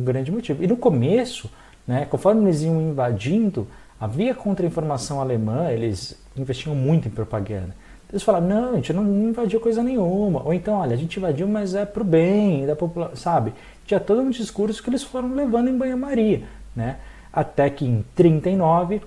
um, 0.01 0.05
grande 0.05 0.33
motivo. 0.33 0.63
E 0.63 0.67
no 0.67 0.77
começo, 0.77 1.51
né, 1.87 2.07
conforme 2.07 2.45
eles 2.45 2.63
iam 2.63 2.81
invadindo, 2.81 3.67
havia 4.01 4.35
contra-informação 4.35 5.21
alemã, 5.21 5.71
eles 5.71 6.19
investiam 6.35 6.75
muito 6.75 7.09
em 7.09 7.11
propaganda. 7.11 7.75
Eles 8.13 8.23
falaram, 8.23 8.47
não, 8.47 8.73
a 8.73 8.77
gente 8.77 8.93
não 8.93 9.05
invadiu 9.05 9.59
coisa 9.59 9.83
nenhuma. 9.83 10.43
Ou 10.45 10.53
então, 10.53 10.75
olha, 10.75 10.93
a 10.93 10.99
gente 10.99 11.17
invadiu, 11.17 11.49
mas 11.49 11.75
é 11.75 11.87
pro 11.87 12.05
bem 12.05 12.67
da 12.67 12.77
população, 12.77 13.17
sabe? 13.17 13.55
Tinha 13.87 13.99
todo 13.99 14.21
um 14.21 14.29
discurso 14.29 14.83
que 14.83 14.91
eles 14.91 15.03
foram 15.03 15.35
levando 15.35 15.69
em 15.69 15.79
banho-maria, 15.79 16.43
né? 16.77 16.99
Até 17.33 17.71
que 17.71 17.87
em 17.87 18.05
39, 18.15 19.01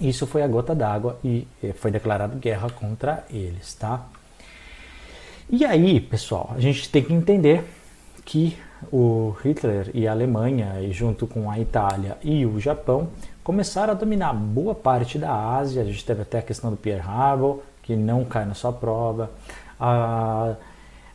isso 0.00 0.24
foi 0.24 0.42
a 0.42 0.46
gota 0.46 0.72
d'água 0.72 1.18
e 1.24 1.48
foi 1.74 1.90
declarado 1.90 2.36
guerra 2.36 2.70
contra 2.70 3.24
eles, 3.28 3.74
tá? 3.74 4.06
E 5.50 5.64
aí, 5.64 5.98
pessoal, 5.98 6.52
a 6.54 6.60
gente 6.60 6.88
tem 6.88 7.02
que 7.02 7.12
entender 7.12 7.64
que 8.24 8.56
o 8.92 9.34
Hitler 9.42 9.90
e 9.92 10.06
a 10.06 10.12
Alemanha, 10.12 10.80
e 10.80 10.92
junto 10.92 11.26
com 11.26 11.50
a 11.50 11.58
Itália 11.58 12.16
e 12.22 12.46
o 12.46 12.60
Japão, 12.60 13.08
começaram 13.42 13.92
a 13.92 13.96
dominar 13.96 14.32
boa 14.32 14.74
parte 14.74 15.18
da 15.18 15.34
Ásia. 15.34 15.82
A 15.82 15.84
gente 15.84 16.04
teve 16.04 16.22
até 16.22 16.38
a 16.38 16.42
questão 16.42 16.70
do 16.70 16.76
Pearl 16.76 17.00
Harbor, 17.00 17.62
que 17.88 17.96
não 17.96 18.22
cai 18.22 18.44
na 18.44 18.52
sua 18.52 18.70
prova. 18.70 19.30
A, 19.80 20.54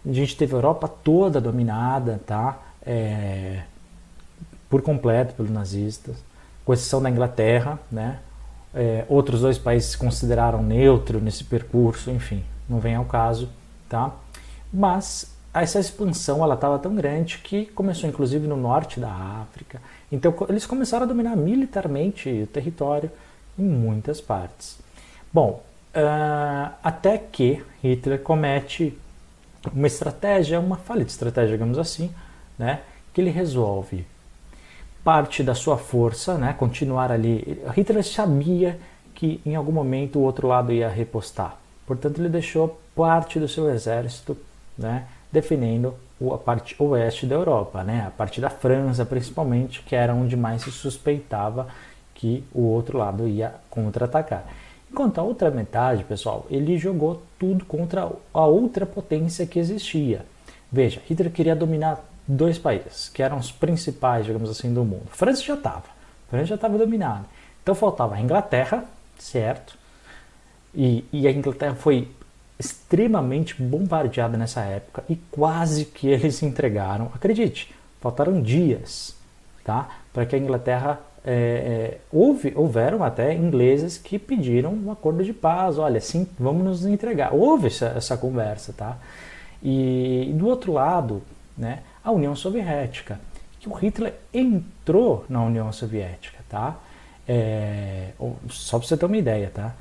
gente 0.04 0.36
teve 0.36 0.56
a 0.56 0.58
Europa 0.58 0.88
toda 0.88 1.40
dominada, 1.40 2.20
tá? 2.26 2.58
É, 2.84 3.62
por 4.68 4.82
completo 4.82 5.36
pelos 5.36 5.52
nazistas, 5.52 6.16
com 6.66 6.74
exceção 6.74 7.00
da 7.00 7.12
Inglaterra, 7.12 7.80
né? 7.92 8.18
É, 8.74 9.06
outros 9.08 9.42
dois 9.42 9.60
países 9.60 9.92
se 9.92 9.98
consideraram 10.00 10.64
neutro 10.64 11.22
nesse 11.22 11.44
percurso, 11.44 12.10
enfim, 12.10 12.44
não 12.68 12.80
vem 12.80 12.96
ao 12.96 13.06
caso, 13.06 13.48
tá? 13.88 14.12
Mas 14.74 15.32
essa 15.54 15.80
expansão 15.80 16.44
ela 16.44 16.56
estava 16.56 16.80
tão 16.80 16.96
grande 16.96 17.38
que 17.38 17.68
começou 17.68 18.10
inclusive 18.10 18.48
no 18.48 18.58
norte 18.58 19.00
da 19.00 19.12
África. 19.12 19.80
Então 20.12 20.34
eles 20.50 20.66
começaram 20.66 21.04
a 21.04 21.08
dominar 21.08 21.36
militarmente 21.36 22.30
o 22.30 22.48
território 22.48 23.12
em 23.60 23.64
muitas 23.64 24.20
partes. 24.20 24.80
Bom, 25.32 25.62
Uh, 25.96 26.74
até 26.84 27.20
que 27.20 27.64
Hitler 27.84 28.20
comete 28.20 28.98
uma 29.72 29.86
estratégia, 29.86 30.60
uma 30.60 30.76
falha 30.76 31.06
de 31.06 31.12
estratégia, 31.12 31.52
digamos 31.52 31.78
assim, 31.78 32.12
né, 32.58 32.82
que 33.14 33.22
ele 33.22 33.30
resolve 33.30 34.06
parte 35.04 35.44
da 35.44 35.54
sua 35.54 35.78
força, 35.78 36.36
né, 36.36 36.54
continuar 36.58 37.12
ali. 37.12 37.62
Hitler 37.76 38.04
sabia 38.04 38.80
que 39.14 39.40
em 39.46 39.56
algum 39.56 39.72
momento 39.72 40.18
o 40.18 40.24
outro 40.24 40.48
lado 40.48 40.72
ia 40.72 40.90
repostar, 40.90 41.58
portanto 41.86 42.20
ele 42.20 42.30
deixou 42.30 42.80
parte 42.96 43.40
do 43.40 43.48
seu 43.48 43.70
exército, 43.70 44.36
né, 44.78 45.06
defendendo 45.32 45.94
a 46.32 46.38
parte 46.38 46.76
oeste 46.80 47.26
da 47.26 47.36
Europa, 47.36 47.84
né, 47.84 48.06
a 48.08 48.12
parte 48.12 48.42
da 48.42 48.50
França 48.50 49.06
principalmente, 49.06 49.84
que 49.84 49.96
era 49.96 50.14
onde 50.14 50.36
mais 50.36 50.64
se 50.64 50.72
suspeitava 50.72 51.68
que 52.16 52.44
o 52.54 52.62
outro 52.62 52.98
lado 52.98 53.28
ia 53.28 53.54
contra-atacar. 53.70 54.46
Enquanto 54.94 55.18
a 55.18 55.24
outra 55.24 55.50
metade, 55.50 56.04
pessoal, 56.04 56.46
ele 56.52 56.78
jogou 56.78 57.24
tudo 57.40 57.66
contra 57.66 58.12
a 58.32 58.46
outra 58.46 58.86
potência 58.86 59.44
que 59.48 59.58
existia. 59.58 60.24
Veja, 60.72 61.02
Hitler 61.10 61.32
queria 61.32 61.56
dominar 61.56 62.00
dois 62.28 62.60
países, 62.60 63.10
que 63.10 63.24
eram 63.24 63.40
os 63.40 63.52
principais, 63.52 64.24
digamos 64.24 64.52
assim, 64.52 64.72
do 64.72 64.86
mundo. 64.86 65.08
A 65.12 65.16
França 65.16 65.42
já 65.42 65.56
estava, 65.56 65.86
França 66.30 66.46
já 66.46 66.56
estava 66.56 66.78
dominada. 66.78 67.26
Então 67.64 67.74
faltava 67.74 68.14
a 68.14 68.22
Inglaterra, 68.22 68.86
certo? 69.18 69.76
E, 70.76 71.04
e 71.12 71.28
a 71.28 71.32
Inglaterra 71.32 71.74
foi 71.74 72.08
extremamente 72.60 73.60
bombardeada 73.60 74.38
nessa 74.38 74.62
época 74.62 75.04
e 75.10 75.16
quase 75.16 75.86
que 75.86 76.06
eles 76.08 76.36
se 76.36 76.46
entregaram. 76.46 77.10
Acredite, 77.16 77.74
faltaram 78.00 78.40
dias, 78.40 79.16
tá? 79.64 79.90
Para 80.14 80.24
que 80.28 80.36
a 80.36 80.40
Inglaterra 80.40 81.00
é, 81.26 81.32
é, 81.34 81.98
houve, 82.12 82.54
houveram 82.56 83.04
até 83.04 83.34
ingleses 83.34 83.98
que 83.98 84.20
pediram 84.20 84.74
um 84.74 84.92
acordo 84.92 85.24
de 85.24 85.34
paz, 85.34 85.78
olha, 85.78 86.02
sim, 86.02 86.28
vamos 86.38 86.64
nos 86.64 86.86
entregar. 86.86 87.34
Houve 87.34 87.68
essa, 87.68 87.94
essa 87.96 88.18
conversa, 88.18 88.74
tá? 88.74 88.98
E, 89.62 90.30
e 90.30 90.34
do 90.34 90.48
outro 90.48 90.74
lado, 90.74 91.22
né, 91.58 91.80
a 92.04 92.12
União 92.12 92.36
Soviética, 92.36 93.20
que 93.60 93.70
o 93.70 93.74
Hitler 93.74 94.14
entrou 94.34 95.26
na 95.30 95.42
União 95.42 95.72
Soviética, 95.72 96.40
tá? 96.50 96.78
É, 97.26 98.10
só 98.50 98.78
para 98.78 98.88
você 98.88 98.98
ter 98.98 99.06
uma 99.06 99.18
ideia, 99.18 99.50
tá? 99.54 99.74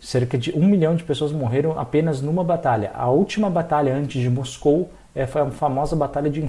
Cerca 0.00 0.38
de 0.38 0.56
um 0.56 0.66
milhão 0.66 0.96
de 0.96 1.04
pessoas 1.04 1.30
morreram 1.32 1.78
apenas 1.78 2.22
numa 2.22 2.42
batalha. 2.42 2.90
A 2.94 3.10
última 3.10 3.50
batalha 3.50 3.94
antes 3.94 4.20
de 4.20 4.30
Moscou 4.30 4.90
é, 5.14 5.26
foi 5.26 5.42
a 5.42 5.50
famosa 5.50 5.94
Batalha 5.94 6.30
de 6.30 6.44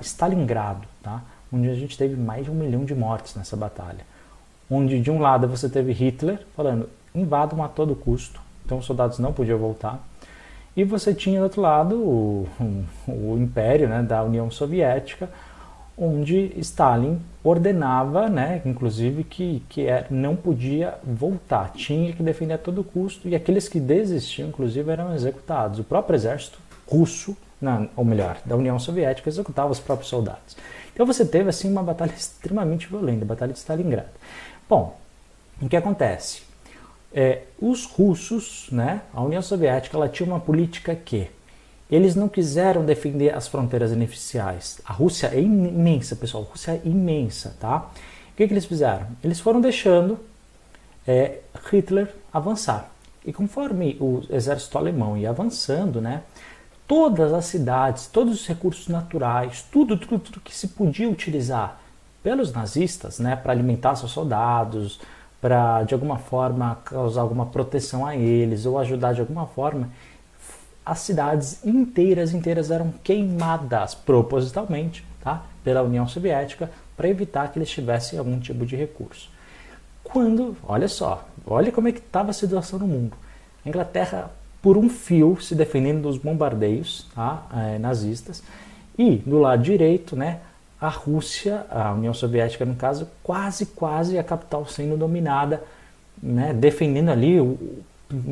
Stalingrado, 0.00 0.88
tá? 1.02 1.22
Onde 1.52 1.68
a 1.68 1.74
gente 1.74 1.96
teve 1.96 2.16
mais 2.16 2.44
de 2.44 2.50
um 2.50 2.54
milhão 2.54 2.84
de 2.84 2.94
mortes 2.94 3.34
nessa 3.34 3.56
batalha. 3.56 4.04
Onde 4.70 5.00
de 5.00 5.10
um 5.10 5.20
lado 5.20 5.46
você 5.46 5.68
teve 5.68 5.92
Hitler 5.92 6.40
falando 6.56 6.88
invadam 7.16 7.62
a 7.62 7.68
todo 7.68 7.94
custo, 7.94 8.40
então 8.64 8.78
os 8.78 8.84
soldados 8.84 9.18
não 9.18 9.32
podiam 9.32 9.58
voltar. 9.58 10.04
E 10.76 10.84
você 10.84 11.14
tinha 11.14 11.40
do 11.40 11.44
outro 11.44 11.62
lado 11.62 11.96
o, 11.96 12.46
o, 13.08 13.38
Império 13.38 13.88
né, 13.88 14.02
da 14.02 14.22
União 14.22 14.50
Soviética, 14.50 15.30
onde 15.96 16.52
Stalin 16.58 17.18
ordenava, 17.42 18.28
né, 18.28 18.60
inclusive, 18.66 19.24
que, 19.24 19.62
que 19.70 19.86
é, 19.86 20.06
não 20.10 20.36
podia 20.36 20.94
voltar, 21.02 21.72
tinha 21.72 22.12
que 22.12 22.22
defender 22.22 22.54
a 22.54 22.58
todo 22.58 22.84
custo, 22.84 23.26
e 23.26 23.34
aqueles 23.34 23.66
que 23.66 23.80
desistiam, 23.80 24.50
inclusive, 24.50 24.90
eram 24.90 25.14
executados. 25.14 25.78
O 25.78 25.84
próprio 25.84 26.16
exército 26.16 26.58
russo, 26.86 27.34
não, 27.60 27.88
ou 27.96 28.04
melhor, 28.04 28.38
da 28.44 28.56
União 28.56 28.78
Soviética, 28.78 29.28
executava 29.28 29.70
os 29.70 29.80
próprios 29.80 30.08
soldados. 30.08 30.56
Então 30.92 31.06
você 31.06 31.24
teve 31.24 31.48
assim 31.48 31.70
uma 31.70 31.82
batalha 31.82 32.12
extremamente 32.16 32.86
violenta, 32.86 33.24
a 33.24 33.28
Batalha 33.28 33.52
de 33.52 33.58
Stalingrado. 33.58 34.08
Bom, 34.68 34.96
o 35.60 35.68
que 35.68 35.76
acontece? 35.76 36.42
É, 37.12 37.42
os 37.60 37.86
russos, 37.86 38.68
né, 38.70 39.02
a 39.14 39.22
União 39.22 39.40
Soviética, 39.40 39.96
ela 39.96 40.08
tinha 40.08 40.26
uma 40.26 40.40
política 40.40 40.94
que 40.94 41.30
eles 41.90 42.16
não 42.16 42.28
quiseram 42.28 42.84
defender 42.84 43.34
as 43.34 43.46
fronteiras 43.46 43.92
iniciais. 43.92 44.80
A 44.84 44.92
Rússia 44.92 45.28
é 45.32 45.40
imensa, 45.40 46.16
pessoal. 46.16 46.44
A 46.44 46.50
Rússia 46.50 46.72
é 46.72 46.80
imensa, 46.84 47.56
tá? 47.60 47.90
O 48.32 48.36
que, 48.36 48.46
que 48.46 48.52
eles 48.52 48.64
fizeram? 48.64 49.06
Eles 49.22 49.38
foram 49.38 49.60
deixando 49.60 50.18
é, 51.06 51.38
Hitler 51.70 52.12
avançar. 52.32 52.90
E 53.24 53.32
conforme 53.32 53.96
o 54.00 54.22
exército 54.28 54.76
alemão 54.76 55.16
ia 55.16 55.30
avançando, 55.30 56.00
né, 56.00 56.22
todas 56.86 57.32
as 57.32 57.46
cidades, 57.46 58.06
todos 58.06 58.40
os 58.40 58.46
recursos 58.46 58.88
naturais, 58.88 59.64
tudo, 59.70 59.96
tudo, 59.96 60.18
tudo 60.18 60.40
que 60.40 60.54
se 60.54 60.68
podia 60.68 61.08
utilizar 61.08 61.80
pelos 62.22 62.52
nazistas, 62.52 63.18
né, 63.18 63.36
para 63.36 63.52
alimentar 63.52 63.96
seus 63.96 64.12
soldados, 64.12 65.00
para 65.40 65.82
de 65.84 65.94
alguma 65.94 66.18
forma 66.18 66.78
causar 66.84 67.20
alguma 67.20 67.46
proteção 67.46 68.06
a 68.06 68.16
eles 68.16 68.66
ou 68.66 68.78
ajudar 68.78 69.12
de 69.12 69.20
alguma 69.20 69.46
forma, 69.46 69.90
as 70.84 71.00
cidades 71.00 71.64
inteiras 71.64 72.32
inteiras 72.32 72.70
eram 72.70 72.92
queimadas 73.02 73.94
propositalmente, 73.94 75.04
tá, 75.20 75.44
pela 75.64 75.82
União 75.82 76.06
Soviética 76.06 76.70
para 76.96 77.08
evitar 77.08 77.52
que 77.52 77.58
eles 77.58 77.68
tivessem 77.68 78.18
algum 78.18 78.38
tipo 78.38 78.64
de 78.64 78.76
recurso. 78.76 79.28
Quando, 80.02 80.56
olha 80.66 80.88
só, 80.88 81.26
olha 81.44 81.72
como 81.72 81.88
é 81.88 81.92
que 81.92 81.98
estava 81.98 82.30
a 82.30 82.34
situação 82.34 82.78
no 82.78 82.86
mundo. 82.86 83.16
A 83.64 83.68
Inglaterra 83.68 84.30
por 84.66 84.76
um 84.76 84.88
fio 84.88 85.40
se 85.40 85.54
defendendo 85.54 86.02
dos 86.02 86.18
bombardeios 86.18 87.06
tá, 87.14 87.46
é, 87.54 87.78
nazistas 87.78 88.42
e 88.98 89.18
do 89.18 89.38
lado 89.38 89.62
direito, 89.62 90.16
né, 90.16 90.40
a 90.80 90.88
Rússia, 90.88 91.64
a 91.70 91.92
União 91.92 92.12
Soviética 92.12 92.64
no 92.64 92.74
caso, 92.74 93.08
quase, 93.22 93.66
quase 93.66 94.18
a 94.18 94.24
capital 94.24 94.66
sendo 94.66 94.96
dominada, 94.96 95.62
né, 96.20 96.52
defendendo 96.52 97.10
ali 97.10 97.40
o, 97.40 97.56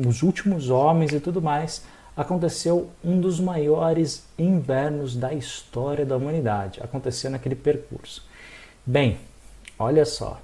os 0.05 0.23
últimos 0.23 0.69
homens 0.69 1.13
e 1.13 1.21
tudo 1.21 1.41
mais, 1.41 1.85
aconteceu 2.17 2.89
um 3.01 3.17
dos 3.17 3.39
maiores 3.39 4.25
invernos 4.37 5.15
da 5.15 5.33
história 5.33 6.05
da 6.05 6.17
humanidade. 6.17 6.81
Aconteceu 6.83 7.31
naquele 7.31 7.55
percurso. 7.55 8.21
Bem, 8.85 9.19
olha 9.79 10.03
só. 10.03 10.41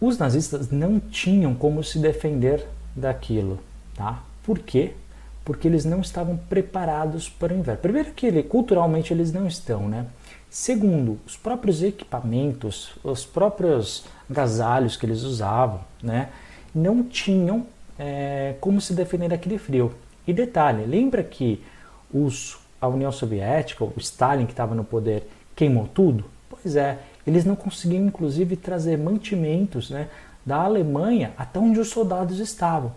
Os 0.00 0.16
nazistas 0.16 0.70
não 0.70 0.98
tinham 0.98 1.54
como 1.54 1.84
se 1.84 1.98
defender 1.98 2.66
daquilo, 2.96 3.60
tá? 3.94 4.22
Por 4.42 4.58
quê? 4.58 4.92
Porque 5.44 5.66
eles 5.66 5.84
não 5.84 6.00
estavam 6.00 6.36
preparados 6.36 7.28
para 7.28 7.52
o 7.52 7.56
inverno. 7.56 7.80
Primeiro 7.80 8.12
que 8.12 8.26
ele, 8.26 8.42
culturalmente 8.42 9.12
eles 9.12 9.32
não 9.32 9.46
estão, 9.46 9.88
né? 9.88 10.06
Segundo, 10.52 11.18
os 11.26 11.34
próprios 11.34 11.82
equipamentos, 11.82 12.92
os 13.02 13.24
próprios 13.24 14.04
agasalhos 14.30 14.98
que 14.98 15.06
eles 15.06 15.22
usavam, 15.22 15.80
né, 16.02 16.28
não 16.74 17.02
tinham 17.02 17.66
é, 17.98 18.54
como 18.60 18.78
se 18.78 18.92
defender 18.92 19.30
daquele 19.30 19.56
frio. 19.56 19.94
E 20.26 20.32
detalhe, 20.32 20.84
lembra 20.84 21.22
que 21.22 21.64
os, 22.12 22.58
a 22.78 22.86
União 22.86 23.10
Soviética, 23.10 23.82
o 23.82 23.94
Stalin 23.96 24.44
que 24.44 24.52
estava 24.52 24.74
no 24.74 24.84
poder, 24.84 25.26
queimou 25.56 25.88
tudo? 25.88 26.26
Pois 26.50 26.76
é, 26.76 26.98
eles 27.26 27.46
não 27.46 27.56
conseguiam 27.56 28.04
inclusive 28.04 28.54
trazer 28.54 28.98
mantimentos 28.98 29.88
né, 29.88 30.08
da 30.44 30.58
Alemanha 30.58 31.32
até 31.38 31.58
onde 31.58 31.80
os 31.80 31.88
soldados 31.88 32.38
estavam. 32.40 32.92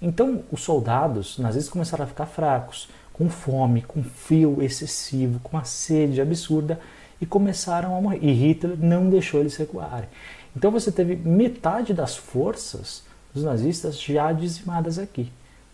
Então 0.00 0.42
os 0.52 0.62
soldados 0.62 1.38
nazistas 1.38 1.72
começaram 1.72 2.04
a 2.04 2.08
ficar 2.08 2.26
fracos, 2.26 2.88
com 3.12 3.30
fome, 3.30 3.80
com 3.80 4.02
frio 4.02 4.62
excessivo, 4.62 5.40
com 5.40 5.56
uma 5.56 5.64
sede 5.64 6.20
absurda 6.20 6.78
e 7.20 7.24
começaram 7.24 7.96
a 7.96 8.00
morrer. 8.00 8.18
E 8.20 8.30
Hitler 8.30 8.76
não 8.78 9.08
deixou 9.08 9.40
eles 9.40 9.56
recuarem. 9.56 10.08
Então 10.54 10.70
você 10.70 10.92
teve 10.92 11.16
metade 11.16 11.94
das 11.94 12.16
forças 12.16 13.02
dos 13.32 13.44
nazistas 13.44 14.00
já 14.00 14.32
dizimadas 14.32 14.98
aqui. 14.98 15.30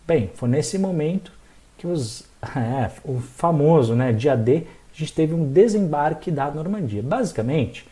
Bem, 0.07 0.29
foi 0.35 0.49
nesse 0.49 0.77
momento 0.77 1.31
que 1.77 1.87
os, 1.87 2.23
é, 2.55 2.91
o 3.03 3.19
famoso 3.19 3.95
né, 3.95 4.13
dia 4.13 4.35
D, 4.35 4.63
a 4.93 4.97
gente 4.97 5.13
teve 5.13 5.33
um 5.33 5.51
desembarque 5.51 6.31
da 6.31 6.49
Normandia. 6.49 7.01
Basicamente, 7.01 7.87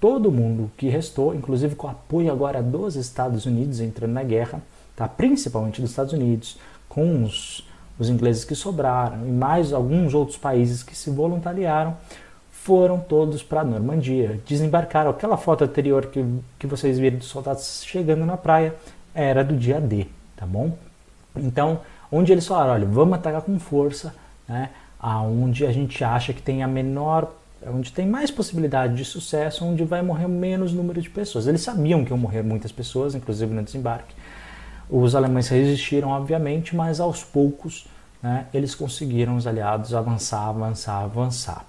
todo 0.00 0.32
mundo 0.32 0.70
que 0.76 0.88
restou, 0.88 1.34
inclusive 1.34 1.74
com 1.76 1.88
apoio 1.88 2.30
agora 2.30 2.62
dos 2.62 2.96
Estados 2.96 3.46
Unidos 3.46 3.80
entrando 3.80 4.12
na 4.12 4.22
guerra, 4.22 4.60
tá? 4.96 5.08
principalmente 5.08 5.80
dos 5.80 5.90
Estados 5.90 6.12
Unidos, 6.12 6.58
com 6.88 7.24
os 7.24 7.64
os 7.98 8.08
ingleses 8.08 8.44
que 8.44 8.54
sobraram 8.54 9.26
e 9.26 9.30
mais 9.30 9.72
alguns 9.72 10.14
outros 10.14 10.36
países 10.36 10.82
que 10.82 10.96
se 10.96 11.10
voluntariaram 11.10 11.96
foram 12.50 12.98
todos 13.00 13.42
para 13.42 13.62
a 13.62 13.64
Normandia, 13.64 14.40
desembarcaram. 14.46 15.10
Aquela 15.10 15.36
foto 15.36 15.64
anterior 15.64 16.06
que, 16.06 16.24
que 16.58 16.66
vocês 16.66 16.98
viram 16.98 17.18
dos 17.18 17.26
soldados 17.26 17.82
chegando 17.84 18.24
na 18.24 18.36
praia 18.36 18.74
era 19.14 19.42
do 19.42 19.56
dia 19.56 19.80
D, 19.80 20.06
tá 20.36 20.46
bom? 20.46 20.76
Então, 21.34 21.80
onde 22.10 22.30
eles 22.30 22.46
falaram, 22.46 22.74
olha, 22.74 22.86
vamos 22.86 23.14
atacar 23.14 23.42
com 23.42 23.58
força, 23.58 24.14
né? 24.48 24.70
Aonde 25.00 25.66
a 25.66 25.72
gente 25.72 26.04
acha 26.04 26.32
que 26.32 26.40
tem 26.40 26.62
a 26.62 26.68
menor, 26.68 27.34
onde 27.66 27.90
tem 27.90 28.06
mais 28.06 28.30
possibilidade 28.30 28.94
de 28.94 29.04
sucesso, 29.04 29.64
onde 29.64 29.82
vai 29.82 30.00
morrer 30.00 30.28
menos 30.28 30.72
número 30.72 31.02
de 31.02 31.10
pessoas. 31.10 31.48
Eles 31.48 31.62
sabiam 31.62 32.04
que 32.04 32.12
iam 32.12 32.18
morrer 32.18 32.42
muitas 32.42 32.70
pessoas, 32.70 33.16
inclusive 33.16 33.52
no 33.52 33.62
desembarque, 33.64 34.14
os 34.94 35.14
alemães 35.14 35.48
resistiram, 35.48 36.10
obviamente, 36.10 36.76
mas 36.76 37.00
aos 37.00 37.24
poucos 37.24 37.86
né, 38.22 38.46
eles 38.52 38.74
conseguiram, 38.74 39.36
os 39.36 39.46
aliados, 39.46 39.94
avançar, 39.94 40.48
avançar, 40.48 41.02
avançar. 41.02 41.64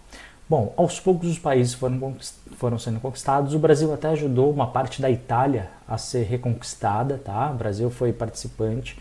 Bom, 0.49 0.73
aos 0.75 0.99
poucos 0.99 1.29
os 1.29 1.39
países 1.39 1.73
foram, 1.73 2.15
foram 2.57 2.77
sendo 2.77 2.99
conquistados. 2.99 3.53
O 3.53 3.59
Brasil 3.59 3.93
até 3.93 4.09
ajudou 4.09 4.51
uma 4.51 4.67
parte 4.67 5.01
da 5.01 5.09
Itália 5.09 5.69
a 5.87 5.97
ser 5.97 6.23
reconquistada, 6.23 7.17
tá? 7.17 7.49
O 7.49 7.55
Brasil 7.55 7.89
foi 7.89 8.11
participante 8.11 8.99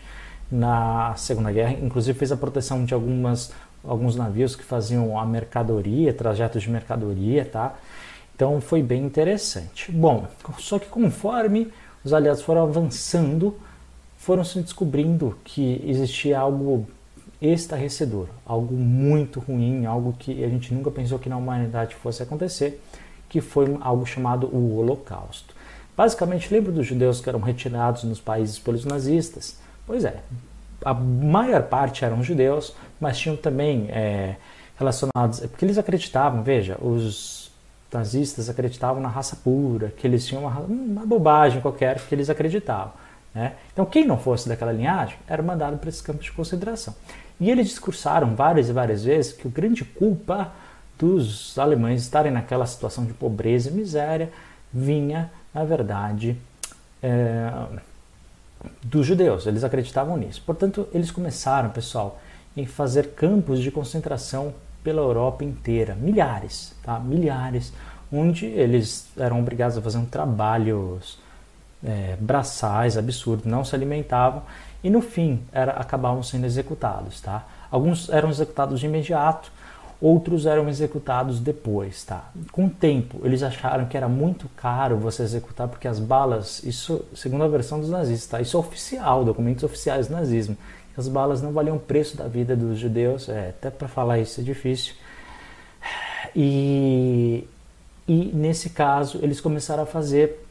na 0.49 1.13
Segunda 1.17 1.51
Guerra, 1.51 1.73
inclusive 1.81 2.17
fez 2.17 2.31
a 2.31 2.37
proteção 2.37 2.85
de 2.85 2.93
algumas, 2.93 3.51
alguns 3.83 4.15
navios 4.15 4.55
que 4.55 4.63
faziam 4.63 5.19
a 5.19 5.25
mercadoria, 5.25 6.13
trajetos 6.13 6.63
de 6.63 6.69
mercadoria, 6.69 7.43
tá? 7.43 7.73
Então 8.33 8.61
foi 8.61 8.81
bem 8.81 9.03
interessante. 9.03 9.91
Bom, 9.91 10.25
só 10.59 10.79
que 10.79 10.87
conforme 10.87 11.73
os 12.05 12.13
aliados 12.13 12.41
foram 12.41 12.63
avançando, 12.63 13.55
foram 14.23 14.43
se 14.45 14.61
descobrindo 14.61 15.37
que 15.43 15.83
existia 15.85 16.39
algo 16.39 16.87
estarrecedor, 17.41 18.27
algo 18.45 18.73
muito 18.73 19.41
ruim, 19.41 19.85
algo 19.85 20.15
que 20.17 20.41
a 20.45 20.47
gente 20.47 20.73
nunca 20.73 20.89
pensou 20.89 21.19
que 21.19 21.27
na 21.27 21.35
humanidade 21.35 21.93
fosse 21.95 22.23
acontecer, 22.23 22.81
que 23.27 23.41
foi 23.41 23.77
algo 23.81 24.05
chamado 24.05 24.47
o 24.47 24.77
Holocausto. 24.77 25.53
Basicamente, 25.95 26.53
lembra 26.53 26.71
dos 26.71 26.87
judeus 26.87 27.19
que 27.19 27.27
eram 27.27 27.41
retirados 27.41 28.05
nos 28.05 28.21
países 28.21 28.57
pelos 28.57 28.85
nazistas? 28.85 29.57
Pois 29.85 30.05
é, 30.05 30.21
a 30.85 30.93
maior 30.93 31.63
parte 31.63 32.05
eram 32.05 32.23
judeus, 32.23 32.73
mas 33.01 33.19
tinham 33.19 33.35
também 33.35 33.87
é, 33.89 34.37
relacionados, 34.79 35.43
é 35.43 35.47
porque 35.47 35.65
eles 35.65 35.77
acreditavam, 35.77 36.43
veja, 36.43 36.77
os 36.81 37.51
nazistas 37.91 38.49
acreditavam 38.49 39.01
na 39.01 39.09
raça 39.09 39.35
pura, 39.35 39.89
que 39.89 40.07
eles 40.07 40.25
tinham 40.25 40.43
uma, 40.43 40.59
uma 40.61 41.05
bobagem 41.05 41.59
qualquer 41.59 41.99
que 41.99 42.15
eles 42.15 42.29
acreditavam. 42.29 43.02
Né? 43.33 43.53
Então, 43.71 43.85
quem 43.85 44.05
não 44.05 44.17
fosse 44.17 44.47
daquela 44.47 44.71
linhagem 44.71 45.17
era 45.27 45.41
mandado 45.41 45.77
para 45.77 45.89
esses 45.89 46.01
campos 46.01 46.25
de 46.25 46.31
concentração. 46.31 46.95
E 47.39 47.49
eles 47.49 47.67
discursaram 47.67 48.35
várias 48.35 48.69
e 48.69 48.73
várias 48.73 49.03
vezes 49.03 49.33
que 49.33 49.47
o 49.47 49.49
grande 49.49 49.83
culpa 49.83 50.51
dos 50.97 51.57
alemães 51.57 52.01
estarem 52.01 52.31
naquela 52.31 52.65
situação 52.65 53.05
de 53.05 53.13
pobreza 53.13 53.69
e 53.69 53.73
miséria 53.73 54.31
vinha, 54.71 55.31
na 55.53 55.63
verdade, 55.63 56.37
é, 57.01 57.51
dos 58.83 59.05
judeus. 59.05 59.45
Eles 59.45 59.63
acreditavam 59.63 60.15
nisso. 60.15 60.41
Portanto, 60.45 60.87
eles 60.93 61.11
começaram, 61.11 61.69
pessoal, 61.69 62.21
em 62.55 62.65
fazer 62.65 63.09
campos 63.09 63.59
de 63.59 63.71
concentração 63.71 64.53
pela 64.83 65.01
Europa 65.01 65.43
inteira, 65.43 65.95
milhares, 65.95 66.73
tá? 66.83 66.99
Milhares, 66.99 67.73
onde 68.11 68.45
eles 68.45 69.07
eram 69.17 69.39
obrigados 69.39 69.77
a 69.77 69.81
fazer 69.81 69.97
um 69.97 70.05
trabalhos 70.05 71.17
é, 71.83 72.15
braçais 72.19 72.97
absurdos, 72.97 73.45
não 73.45 73.63
se 73.63 73.75
alimentavam 73.75 74.43
e 74.83 74.89
no 74.89 75.01
fim 75.01 75.41
era, 75.51 75.71
acabavam 75.73 76.21
sendo 76.21 76.45
executados, 76.45 77.21
tá? 77.21 77.45
Alguns 77.71 78.09
eram 78.09 78.29
executados 78.29 78.79
de 78.79 78.85
imediato, 78.85 79.51
outros 80.01 80.45
eram 80.45 80.67
executados 80.67 81.39
depois, 81.39 82.03
tá? 82.03 82.29
Com 82.51 82.65
o 82.65 82.69
tempo, 82.69 83.21
eles 83.23 83.41
acharam 83.41 83.85
que 83.85 83.95
era 83.95 84.09
muito 84.09 84.49
caro 84.49 84.97
você 84.97 85.23
executar 85.23 85.67
porque 85.67 85.87
as 85.87 85.99
balas, 85.99 86.61
isso 86.63 87.03
segundo 87.15 87.43
a 87.43 87.47
versão 87.47 87.79
dos 87.79 87.89
nazistas, 87.89 88.27
tá? 88.29 88.41
Isso 88.41 88.57
é 88.57 88.59
oficial, 88.59 89.23
documentos 89.23 89.63
oficiais 89.63 90.07
do 90.07 90.13
nazismo. 90.13 90.57
As 90.97 91.07
balas 91.07 91.41
não 91.41 91.51
valiam 91.51 91.77
o 91.77 91.79
preço 91.79 92.15
da 92.17 92.27
vida 92.27 92.55
dos 92.55 92.77
judeus, 92.77 93.29
é, 93.29 93.49
até 93.49 93.71
para 93.71 93.87
falar 93.87 94.19
isso 94.19 94.41
é 94.41 94.43
difícil. 94.43 94.93
E, 96.35 97.47
e 98.07 98.31
nesse 98.33 98.69
caso, 98.71 99.19
eles 99.21 99.39
começaram 99.39 99.83
a 99.83 99.85
fazer 99.85 100.45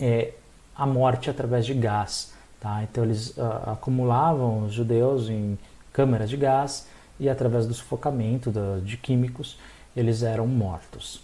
é, 0.00 0.32
a 0.76 0.86
morte 0.86 1.30
através 1.30 1.64
de 1.64 1.74
gás. 1.74 2.32
Tá? 2.60 2.82
Então 2.82 3.04
eles 3.04 3.30
uh, 3.36 3.70
acumulavam 3.70 4.64
os 4.64 4.72
judeus 4.72 5.28
em 5.28 5.58
câmeras 5.92 6.30
de 6.30 6.36
gás 6.36 6.88
e 7.18 7.28
através 7.28 7.66
do 7.66 7.74
sufocamento 7.74 8.52
de 8.82 8.96
químicos 8.96 9.58
eles 9.96 10.22
eram 10.22 10.46
mortos. 10.46 11.22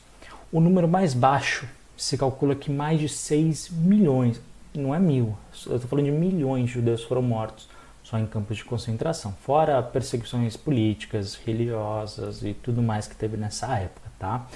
O 0.50 0.60
número 0.60 0.88
mais 0.88 1.14
baixo 1.14 1.68
se 1.96 2.16
calcula 2.16 2.54
que 2.54 2.70
mais 2.70 2.98
de 2.98 3.08
6 3.08 3.70
milhões, 3.70 4.40
não 4.74 4.94
é 4.94 4.98
mil, 4.98 5.36
eu 5.66 5.76
estou 5.76 5.88
falando 5.88 6.06
de 6.06 6.10
milhões 6.10 6.66
de 6.66 6.72
judeus 6.72 7.02
foram 7.04 7.22
mortos 7.22 7.68
só 8.02 8.18
em 8.18 8.26
campos 8.26 8.56
de 8.56 8.64
concentração, 8.64 9.32
fora 9.42 9.82
perseguições 9.82 10.56
políticas, 10.56 11.34
religiosas 11.34 12.42
e 12.42 12.52
tudo 12.52 12.82
mais 12.82 13.06
que 13.06 13.14
teve 13.14 13.36
nessa 13.36 13.78
época, 13.78 14.10
tá? 14.18 14.46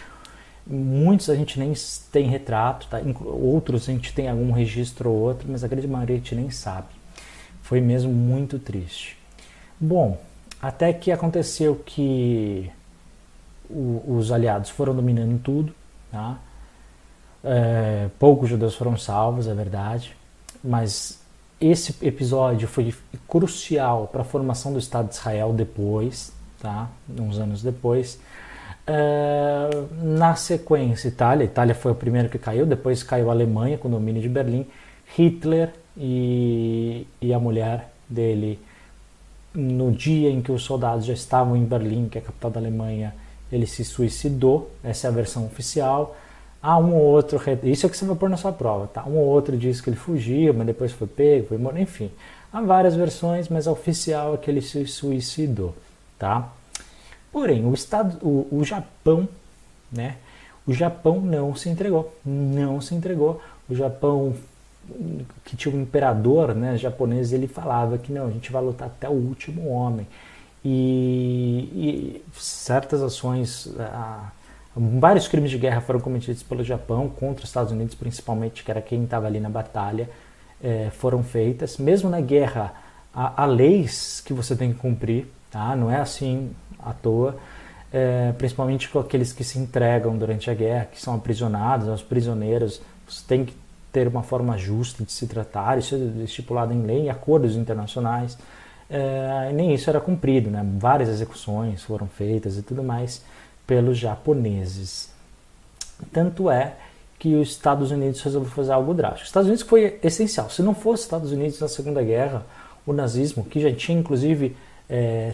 Muitos 0.66 1.30
a 1.30 1.36
gente 1.36 1.58
nem 1.58 1.72
tem 2.10 2.28
retrato, 2.28 2.88
tá? 2.88 3.00
outros 3.24 3.88
a 3.88 3.92
gente 3.92 4.12
tem 4.12 4.28
algum 4.28 4.50
registro 4.50 5.10
ou 5.10 5.16
outro, 5.16 5.46
mas 5.48 5.62
a 5.62 5.68
grande 5.68 5.86
maioria 5.86 6.16
a 6.16 6.18
gente 6.18 6.34
nem 6.34 6.50
sabe. 6.50 6.88
Foi 7.62 7.80
mesmo 7.80 8.12
muito 8.12 8.58
triste. 8.58 9.16
Bom, 9.78 10.18
até 10.60 10.92
que 10.92 11.12
aconteceu 11.12 11.76
que 11.86 12.70
o, 13.70 14.16
os 14.18 14.32
aliados 14.32 14.70
foram 14.70 14.94
dominando 14.94 15.40
tudo, 15.40 15.74
tá? 16.10 16.38
É, 17.44 18.08
poucos 18.18 18.48
judeus 18.48 18.74
foram 18.74 18.96
salvos, 18.96 19.46
é 19.46 19.54
verdade, 19.54 20.16
mas 20.64 21.20
esse 21.60 21.94
episódio 22.04 22.66
foi 22.66 22.92
crucial 23.28 24.08
para 24.08 24.22
a 24.22 24.24
formação 24.24 24.72
do 24.72 24.78
Estado 24.78 25.08
de 25.08 25.14
Israel 25.14 25.52
depois, 25.52 26.32
tá? 26.60 26.88
uns 27.08 27.38
anos 27.38 27.62
depois. 27.62 28.18
Uh, 28.88 29.86
na 30.16 30.34
sequência, 30.34 31.08
Itália. 31.08 31.44
Itália 31.44 31.74
foi 31.74 31.92
o 31.92 31.94
primeiro 31.94 32.28
que 32.28 32.38
caiu, 32.38 32.66
depois 32.66 33.02
caiu 33.02 33.28
a 33.30 33.32
Alemanha 33.32 33.78
com 33.78 33.88
o 33.88 33.90
domínio 33.90 34.22
de 34.22 34.28
Berlim. 34.28 34.66
Hitler 35.16 35.72
e, 35.96 37.06
e 37.20 37.32
a 37.32 37.38
mulher 37.38 37.90
dele, 38.08 38.58
no 39.54 39.92
dia 39.92 40.30
em 40.30 40.40
que 40.40 40.50
os 40.50 40.62
soldados 40.62 41.04
já 41.04 41.14
estavam 41.14 41.56
em 41.56 41.64
Berlim, 41.64 42.08
que 42.08 42.18
é 42.18 42.20
a 42.20 42.24
capital 42.24 42.50
da 42.50 42.60
Alemanha, 42.60 43.14
ele 43.52 43.66
se 43.66 43.84
suicidou. 43.84 44.70
Essa 44.82 45.06
é 45.06 45.10
a 45.10 45.12
versão 45.12 45.46
oficial. 45.46 46.16
Há 46.62 46.78
um 46.78 46.94
ou 46.94 47.02
outro, 47.02 47.40
isso 47.62 47.86
é 47.86 47.88
que 47.88 47.96
você 47.96 48.04
vai 48.04 48.16
pôr 48.16 48.28
na 48.28 48.36
sua 48.36 48.52
prova, 48.52 48.88
tá? 48.88 49.04
Um 49.04 49.16
ou 49.18 49.26
outro 49.26 49.56
diz 49.56 49.80
que 49.80 49.88
ele 49.88 49.96
fugiu, 49.96 50.52
mas 50.52 50.66
depois 50.66 50.90
foi 50.90 51.06
pego, 51.06 51.48
foi 51.48 51.58
morto, 51.58 51.78
enfim. 51.78 52.10
Há 52.52 52.60
várias 52.60 52.96
versões, 52.96 53.48
mas 53.48 53.68
a 53.68 53.72
oficial 53.72 54.34
é 54.34 54.36
que 54.38 54.50
ele 54.50 54.62
se 54.62 54.84
suicidou, 54.86 55.74
tá? 56.18 56.50
Porém, 57.30 57.64
o, 57.66 57.74
estado, 57.74 58.18
o, 58.26 58.48
o 58.50 58.64
Japão, 58.64 59.28
né? 59.90 60.16
O 60.66 60.72
Japão 60.72 61.20
não 61.20 61.54
se 61.54 61.68
entregou, 61.68 62.12
não 62.24 62.80
se 62.80 62.94
entregou. 62.94 63.40
O 63.68 63.74
Japão 63.74 64.34
que 65.44 65.56
tinha 65.56 65.74
um 65.74 65.80
imperador, 65.80 66.54
né, 66.54 66.76
japonês, 66.76 67.32
ele 67.32 67.46
falava 67.46 67.98
que 67.98 68.12
não, 68.12 68.26
a 68.26 68.30
gente 68.30 68.52
vai 68.52 68.62
lutar 68.62 68.88
até 68.88 69.08
o 69.08 69.12
último 69.12 69.68
homem. 69.68 70.06
E, 70.64 71.70
e 71.74 72.24
certas 72.34 73.02
ações, 73.02 73.72
a, 73.78 74.30
vários 74.74 75.28
crimes 75.28 75.50
de 75.50 75.58
guerra 75.58 75.80
foram 75.80 76.00
cometidos 76.00 76.42
pelo 76.42 76.64
Japão 76.64 77.08
contra 77.08 77.44
os 77.44 77.50
Estados 77.50 77.72
Unidos, 77.72 77.94
principalmente, 77.94 78.64
que 78.64 78.70
era 78.70 78.80
quem 78.80 79.04
estava 79.04 79.26
ali 79.26 79.40
na 79.40 79.48
batalha, 79.48 80.08
é, 80.62 80.90
foram 80.90 81.22
feitas. 81.22 81.78
Mesmo 81.78 82.10
na 82.10 82.20
guerra, 82.20 82.74
há, 83.14 83.42
há 83.42 83.46
leis 83.46 84.22
que 84.24 84.32
você 84.32 84.56
tem 84.56 84.72
que 84.72 84.78
cumprir, 84.78 85.26
tá? 85.50 85.76
Não 85.76 85.90
é 85.90 86.00
assim 86.00 86.50
à 86.80 86.92
toa, 86.92 87.36
é, 87.96 88.30
principalmente 88.36 88.90
com 88.90 88.98
aqueles 88.98 89.32
que 89.32 89.42
se 89.42 89.58
entregam 89.58 90.18
durante 90.18 90.50
a 90.50 90.54
guerra, 90.54 90.84
que 90.92 91.00
são 91.00 91.14
aprisionados, 91.14 91.88
os 91.88 92.02
prisioneiros, 92.02 92.78
você 93.08 93.22
tem 93.26 93.42
que 93.42 93.56
ter 93.90 94.06
uma 94.06 94.22
forma 94.22 94.58
justa 94.58 95.02
de 95.02 95.10
se 95.10 95.26
tratar, 95.26 95.78
isso 95.78 95.94
é 95.94 96.24
estipulado 96.24 96.74
em 96.74 96.82
lei, 96.82 97.06
em 97.06 97.08
acordos 97.08 97.56
internacionais, 97.56 98.36
é, 98.90 99.50
nem 99.54 99.72
isso 99.72 99.88
era 99.88 99.98
cumprido, 99.98 100.50
né? 100.50 100.62
várias 100.78 101.08
execuções 101.08 101.82
foram 101.84 102.06
feitas 102.06 102.58
e 102.58 102.62
tudo 102.62 102.82
mais 102.82 103.24
pelos 103.66 103.96
japoneses. 103.96 105.08
Tanto 106.12 106.50
é 106.50 106.74
que 107.18 107.34
os 107.34 107.48
Estados 107.48 107.90
Unidos 107.92 108.20
resolveu 108.20 108.50
fazer 108.50 108.72
algo 108.72 108.92
drástico. 108.92 109.22
Os 109.22 109.28
Estados 109.28 109.46
Unidos 109.48 109.66
foi 109.66 109.98
essencial. 110.02 110.50
Se 110.50 110.60
não 110.60 110.74
fosse 110.74 111.00
os 111.00 111.06
Estados 111.06 111.32
Unidos 111.32 111.58
na 111.60 111.68
Segunda 111.68 112.02
Guerra, 112.02 112.44
o 112.86 112.92
nazismo, 112.92 113.42
que 113.42 113.58
já 113.58 113.72
tinha 113.72 113.98
inclusive 113.98 114.54
é, 114.86 115.32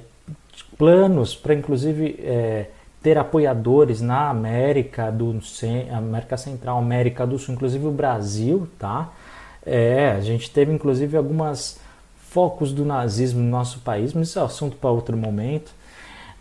planos 0.76 1.34
para 1.34 1.54
inclusive 1.54 2.18
é, 2.22 2.66
ter 3.02 3.18
apoiadores 3.18 4.00
na 4.00 4.28
América 4.28 5.10
do 5.10 5.38
América 5.90 6.36
Central, 6.36 6.78
América 6.78 7.26
do 7.26 7.38
Sul, 7.38 7.54
inclusive 7.54 7.86
o 7.86 7.90
Brasil, 7.90 8.68
tá? 8.78 9.12
É, 9.64 10.10
a 10.10 10.20
gente 10.20 10.50
teve 10.50 10.72
inclusive 10.72 11.16
algumas 11.16 11.80
focos 12.16 12.72
do 12.72 12.84
nazismo 12.84 13.40
no 13.40 13.50
nosso 13.50 13.80
país, 13.80 14.12
mas 14.12 14.28
isso 14.28 14.38
é 14.38 14.42
assunto 14.42 14.76
para 14.76 14.90
outro 14.90 15.16
momento. 15.16 15.72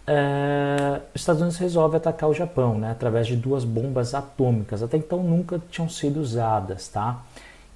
É, 0.07 1.01
os 1.13 1.21
Estados 1.21 1.41
Unidos 1.41 1.57
resolve 1.57 1.97
atacar 1.97 2.29
o 2.29 2.33
Japão, 2.33 2.77
né, 2.77 2.91
através 2.91 3.27
de 3.27 3.35
duas 3.35 3.63
bombas 3.63 4.13
atômicas. 4.13 4.81
Até 4.81 4.97
então 4.97 5.21
nunca 5.21 5.61
tinham 5.69 5.89
sido 5.89 6.19
usadas, 6.19 6.87
tá? 6.87 7.21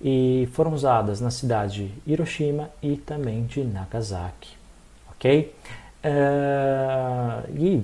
E 0.02 0.48
foram 0.54 0.74
usadas 0.74 1.22
na 1.22 1.32
cidade 1.32 1.88
de 1.88 2.12
Hiroshima 2.12 2.70
e 2.82 2.98
também 2.98 3.46
de 3.46 3.64
Nagasaki, 3.64 4.50
ok? 5.12 5.54
É, 6.08 7.50
e 7.50 7.84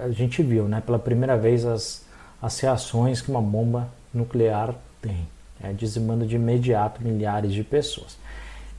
a 0.00 0.08
gente 0.08 0.42
viu, 0.42 0.66
né, 0.66 0.80
pela 0.80 0.98
primeira 0.98 1.36
vez, 1.36 1.66
as, 1.66 2.02
as 2.40 2.58
reações 2.60 3.20
que 3.20 3.30
uma 3.30 3.42
bomba 3.42 3.90
nuclear 4.12 4.74
tem, 5.02 5.28
é, 5.62 5.70
dizimando 5.74 6.26
de 6.26 6.36
imediato 6.36 7.02
milhares 7.02 7.52
de 7.52 7.62
pessoas. 7.62 8.16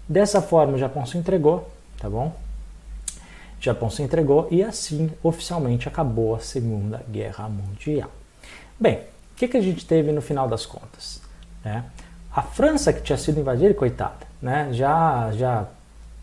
Dessa 0.07 0.41
forma, 0.41 0.73
o 0.73 0.79
Japão 0.79 1.05
se 1.05 1.19
entregou, 1.19 1.69
tá 1.99 2.09
bom? 2.09 2.35
O 3.59 3.61
Japão 3.63 3.91
se 3.91 4.01
entregou 4.01 4.47
e 4.49 4.63
assim 4.63 5.11
oficialmente 5.21 5.87
acabou 5.87 6.33
a 6.33 6.39
Segunda 6.39 7.03
Guerra 7.11 7.47
Mundial. 7.47 8.09
Bem, 8.79 9.01
o 9.33 9.35
que, 9.35 9.47
que 9.47 9.57
a 9.57 9.61
gente 9.61 9.85
teve 9.85 10.11
no 10.11 10.21
final 10.21 10.47
das 10.47 10.65
contas? 10.65 11.21
É, 11.63 11.83
a 12.35 12.41
França, 12.41 12.91
que 12.91 13.01
tinha 13.01 13.17
sido 13.19 13.39
invadida, 13.39 13.71
coitada, 13.75 14.25
né, 14.41 14.69
já, 14.71 15.31
já 15.33 15.67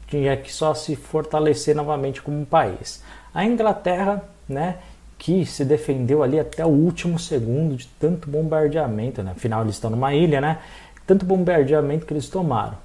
tinha 0.06 0.36
que 0.36 0.52
só 0.52 0.74
se 0.74 0.96
fortalecer 0.96 1.74
novamente 1.74 2.22
como 2.22 2.38
um 2.40 2.44
país. 2.44 3.02
A 3.34 3.44
Inglaterra, 3.44 4.22
né, 4.48 4.76
que 5.18 5.44
se 5.46 5.64
defendeu 5.64 6.22
ali 6.22 6.38
até 6.38 6.64
o 6.64 6.68
último 6.68 7.18
segundo 7.18 7.76
de 7.76 7.86
tanto 7.98 8.28
bombardeamento, 8.28 9.22
né? 9.22 9.32
Afinal, 9.34 9.62
eles 9.62 9.76
estão 9.76 9.90
numa 9.90 10.14
ilha, 10.14 10.40
né? 10.40 10.58
Tanto 11.06 11.24
bombardeamento 11.24 12.04
que 12.04 12.12
eles 12.12 12.28
tomaram. 12.28 12.76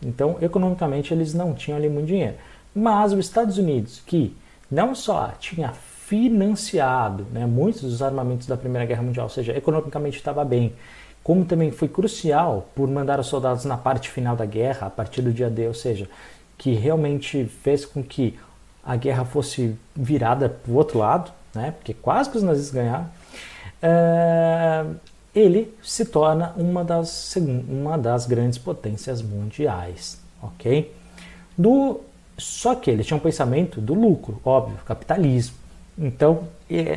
Então, 0.00 0.36
economicamente, 0.40 1.12
eles 1.12 1.34
não 1.34 1.54
tinham 1.54 1.76
ali 1.76 1.88
muito 1.88 2.06
dinheiro. 2.06 2.36
Mas 2.74 3.12
os 3.12 3.18
Estados 3.18 3.58
Unidos, 3.58 4.02
que 4.06 4.36
não 4.70 4.94
só 4.94 5.32
tinha 5.38 5.72
financiado 5.72 7.26
né, 7.32 7.46
muitos 7.46 7.82
dos 7.82 8.02
armamentos 8.02 8.46
da 8.46 8.56
Primeira 8.56 8.86
Guerra 8.86 9.02
Mundial, 9.02 9.26
ou 9.26 9.30
seja, 9.30 9.56
economicamente 9.56 10.16
estava 10.16 10.44
bem, 10.44 10.72
como 11.22 11.44
também 11.44 11.70
foi 11.70 11.88
crucial 11.88 12.68
por 12.74 12.88
mandar 12.88 13.20
os 13.20 13.28
soldados 13.28 13.64
na 13.64 13.76
parte 13.76 14.10
final 14.10 14.34
da 14.34 14.44
guerra, 14.44 14.88
a 14.88 14.90
partir 14.90 15.22
do 15.22 15.32
dia 15.32 15.48
D, 15.48 15.68
ou 15.68 15.74
seja, 15.74 16.08
que 16.62 16.74
realmente 16.74 17.44
fez 17.44 17.84
com 17.84 18.04
que 18.04 18.38
a 18.84 18.94
guerra 18.94 19.24
fosse 19.24 19.76
virada 19.96 20.48
para 20.48 20.70
o 20.70 20.76
outro 20.76 20.96
lado, 21.00 21.32
né, 21.52 21.72
porque 21.72 21.92
quase 21.92 22.30
que 22.30 22.36
os 22.36 22.42
nazistas 22.44 22.72
ganharam, 22.72 23.10
é, 23.82 24.84
ele 25.34 25.74
se 25.82 26.04
torna 26.04 26.52
uma 26.56 26.84
das, 26.84 27.34
uma 27.36 27.98
das 27.98 28.26
grandes 28.26 28.58
potências 28.58 29.20
mundiais. 29.20 30.20
ok? 30.40 30.94
Do, 31.58 32.00
só 32.38 32.76
que 32.76 32.92
ele 32.92 33.02
tinha 33.02 33.16
um 33.16 33.20
pensamento 33.20 33.80
do 33.80 33.92
lucro, 33.92 34.40
óbvio, 34.44 34.78
capitalismo. 34.86 35.56
Então, 35.98 36.44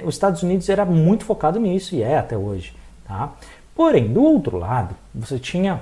os 0.06 0.14
Estados 0.14 0.44
Unidos 0.44 0.70
era 0.70 0.86
muito 0.86 1.26
focado 1.26 1.60
nisso 1.60 1.96
e 1.96 2.04
é 2.04 2.20
até 2.20 2.38
hoje. 2.38 2.76
Tá? 3.04 3.34
Porém, 3.74 4.14
do 4.14 4.24
outro 4.24 4.58
lado, 4.58 4.96
você 5.14 5.40
tinha 5.40 5.82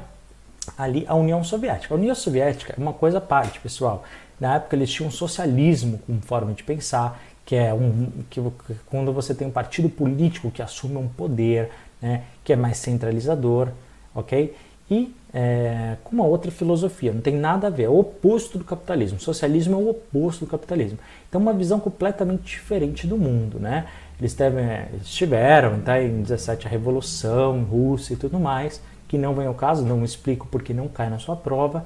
ali 0.78 1.06
a 1.08 1.16
União 1.16 1.44
Soviética. 1.44 1.94
A 1.94 1.98
União 1.98 2.16
Soviética 2.16 2.74
é 2.78 2.82
uma 2.82 2.94
coisa 2.94 3.18
à 3.18 3.22
parte, 3.22 3.60
pessoal. 3.60 4.04
Na 4.40 4.56
época 4.56 4.76
eles 4.76 4.92
tinham 4.92 5.10
socialismo 5.12 6.00
como 6.06 6.22
forma 6.22 6.54
de 6.54 6.64
pensar, 6.64 7.22
que 7.46 7.56
é 7.56 7.74
um 7.74 8.10
que 8.30 8.42
quando 8.86 9.12
você 9.12 9.34
tem 9.34 9.48
um 9.48 9.52
partido 9.52 9.90
político 9.90 10.50
que 10.52 10.62
assume 10.62 10.98
um 10.98 11.08
poder, 11.08 11.70
né, 12.02 12.24
que 12.44 12.54
é 12.54 12.56
mais 12.56 12.78
centralizador, 12.78 13.70
ok? 14.16 14.56
E 14.90 15.14
é, 15.34 15.98
com 16.04 16.16
uma 16.16 16.26
outra 16.26 16.52
filosofia, 16.52 17.12
não 17.12 17.22
tem 17.22 17.36
nada 17.36 17.68
a 17.68 17.70
ver, 17.70 17.84
é 17.84 17.90
o 17.90 17.98
oposto 17.98 18.58
do 18.58 18.64
capitalismo. 18.64 19.18
O 19.18 19.22
socialismo 19.22 19.74
é 19.74 19.78
o 19.78 19.90
oposto 19.90 20.46
do 20.46 20.52
capitalismo. 20.52 21.00
Então, 21.28 21.42
uma 21.42 21.54
visão 21.54 21.80
completamente 21.80 22.44
diferente 22.44 23.08
do 23.08 23.18
mundo, 23.18 23.60
né? 23.60 23.88
Eles, 24.20 24.34
teve, 24.34 24.62
eles 24.62 25.10
tiveram, 25.10 25.80
tá, 25.82 26.02
em 26.02 26.22
17 26.22 26.68
a 26.68 26.70
Revolução 26.70 27.64
Russa 27.64 28.14
e 28.14 28.16
tudo 28.16 28.40
mais, 28.40 28.80
que 29.14 29.18
não 29.20 29.36
vem 29.36 29.46
ao 29.46 29.54
caso, 29.54 29.86
não 29.86 30.04
explico 30.04 30.48
porque 30.48 30.74
não 30.74 30.88
cai 30.88 31.08
na 31.08 31.20
sua 31.20 31.36
prova, 31.36 31.86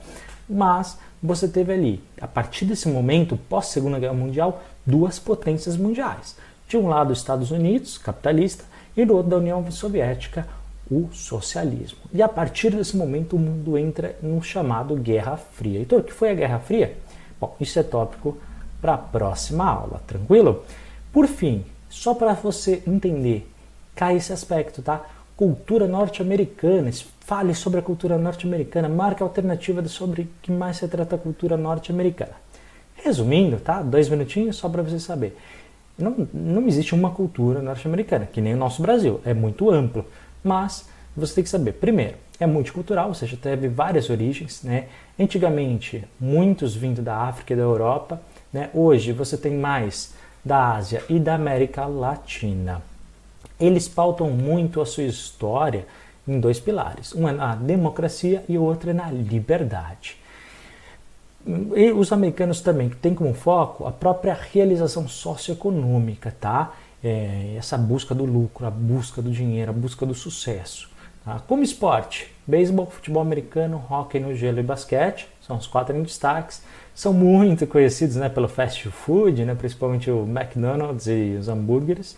mas 0.49 0.97
você 1.21 1.45
teve 1.45 1.73
ali, 1.73 2.01
a 2.21 2.25
partir 2.25 2.63
desse 2.63 2.87
momento, 2.87 3.37
pós 3.49 3.65
Segunda 3.65 3.99
Guerra 3.99 4.13
Mundial, 4.13 4.63
duas 4.85 5.19
potências 5.19 5.75
mundiais. 5.75 6.37
De 6.69 6.77
um 6.77 6.87
lado, 6.87 7.11
os 7.11 7.19
Estados 7.19 7.51
Unidos, 7.51 7.97
capitalista, 7.97 8.63
e 8.95 9.03
do 9.03 9.13
outro, 9.13 9.31
da 9.31 9.37
União 9.39 9.69
Soviética, 9.69 10.47
o 10.89 11.09
socialismo. 11.11 11.97
E 12.13 12.21
a 12.21 12.29
partir 12.29 12.73
desse 12.73 12.95
momento, 12.95 13.35
o 13.35 13.39
mundo 13.39 13.77
entra 13.77 14.15
no 14.23 14.41
chamado 14.41 14.95
Guerra 14.95 15.35
Fria. 15.35 15.81
Então, 15.81 15.99
o 15.99 16.03
que 16.03 16.13
foi 16.13 16.31
a 16.31 16.33
Guerra 16.33 16.59
Fria? 16.59 16.97
Bom, 17.41 17.57
isso 17.59 17.77
é 17.77 17.83
tópico 17.83 18.37
para 18.79 18.93
a 18.93 18.97
próxima 18.97 19.65
aula, 19.65 20.01
tranquilo? 20.07 20.63
Por 21.11 21.27
fim, 21.27 21.65
só 21.89 22.13
para 22.13 22.31
você 22.35 22.81
entender, 22.87 23.51
cai 23.93 24.15
esse 24.15 24.31
aspecto, 24.31 24.81
tá? 24.81 25.05
Cultura 25.38 25.88
norte-americana, 25.88 26.89
fale 27.19 27.54
sobre 27.54 27.80
a 27.80 27.84
cultura 27.84 28.17
norte-americana, 28.17 28.89
marque 28.89 29.21
alternativa 29.21 29.88
sobre 29.88 30.28
que 30.41 30.52
mais 30.52 30.78
se 30.78 30.88
trata 30.88 31.15
a 31.15 31.19
cultura 31.19 31.56
norte-americana. 31.56 32.34
Resumindo, 32.95 33.58
tá? 33.58 33.84
Dois 33.84 34.10
minutinhos 34.10 34.56
só 34.56 34.67
para 34.67 34.82
você 34.82 35.00
saber. 35.00 35.38
Não, 35.95 36.28
não 36.34 36.67
existe 36.67 36.95
uma 36.95 37.12
cultura 37.12 37.62
norte-americana, 37.62 38.26
que 38.26 38.41
nem 38.41 38.56
o 38.56 38.58
nosso 38.58 38.82
Brasil, 38.82 39.21
é 39.23 39.34
muito 39.34 39.69
amplo. 39.69 40.04
Mas 40.43 40.89
você 41.15 41.36
tem 41.36 41.43
que 41.43 41.50
saber, 41.52 41.73
primeiro, 41.73 42.15
é 42.39 42.47
multicultural, 42.47 43.10
ou 43.10 43.13
seja, 43.13 43.38
teve 43.38 43.67
várias 43.67 44.10
origens. 44.10 44.63
Né? 44.63 44.88
Antigamente, 45.19 46.04
muitos 46.19 46.76
vindo 46.76 47.04
da 47.04 47.15
África 47.15 47.54
e 47.54 47.56
da 47.56 47.62
Europa. 47.62 48.19
Né? 48.52 48.71
Hoje, 48.73 49.13
você 49.13 49.38
tem 49.38 49.54
mais 49.54 50.15
da 50.43 50.73
Ásia 50.73 51.04
e 51.08 51.19
da 51.19 51.36
América 51.36 51.86
Latina. 51.86 52.82
Eles 53.60 53.88
pautam 53.88 54.30
muito 54.30 54.82
a 54.82 54.86
sua 54.86 55.04
história 55.04 55.86
em 56.28 56.39
dois 56.39 56.60
pilares: 56.60 57.13
um 57.13 57.28
é 57.28 57.32
na 57.32 57.56
democracia 57.56 58.43
e 58.48 58.58
o 58.58 58.63
outro 58.63 58.89
é 58.89 58.93
na 58.93 59.10
liberdade. 59.10 60.17
E 61.76 61.91
os 61.93 62.12
americanos 62.12 62.60
também 62.60 62.89
têm 62.89 63.15
como 63.15 63.34
foco 63.34 63.88
a 63.88 63.91
própria 63.91 64.34
realização 64.34 65.08
socioeconômica, 65.08 66.36
tá? 66.39 66.74
É, 67.02 67.56
essa 67.58 67.78
busca 67.78 68.13
do 68.13 68.26
lucro, 68.26 68.65
a 68.65 68.72
busca 68.72 69.22
do 69.22 69.32
dinheiro, 69.32 69.72
a 69.72 69.74
busca 69.74 70.06
do 70.06 70.13
sucesso. 70.13 70.89
Tá? 71.24 71.39
Como 71.48 71.63
esporte, 71.63 72.34
beisebol, 72.46 72.88
futebol 72.88 73.22
americano, 73.22 73.84
hóquei 73.89 74.20
no 74.20 74.36
gelo 74.36 74.60
e 74.60 74.63
basquete, 74.63 75.28
são 75.41 75.58
os 75.58 75.67
quatro 75.67 75.96
em 75.96 76.04
destaques. 76.04 76.62
São 76.97 77.13
muito 77.13 77.67
conhecidos 77.67 78.15
né, 78.15 78.27
pelo 78.27 78.47
fast 78.47 78.89
food, 78.89 79.45
né, 79.45 79.53
principalmente 79.53 80.10
o 80.10 80.23
McDonald's 80.23 81.05
e 81.05 81.38
os 81.39 81.47
hambúrgueres. 81.47 82.17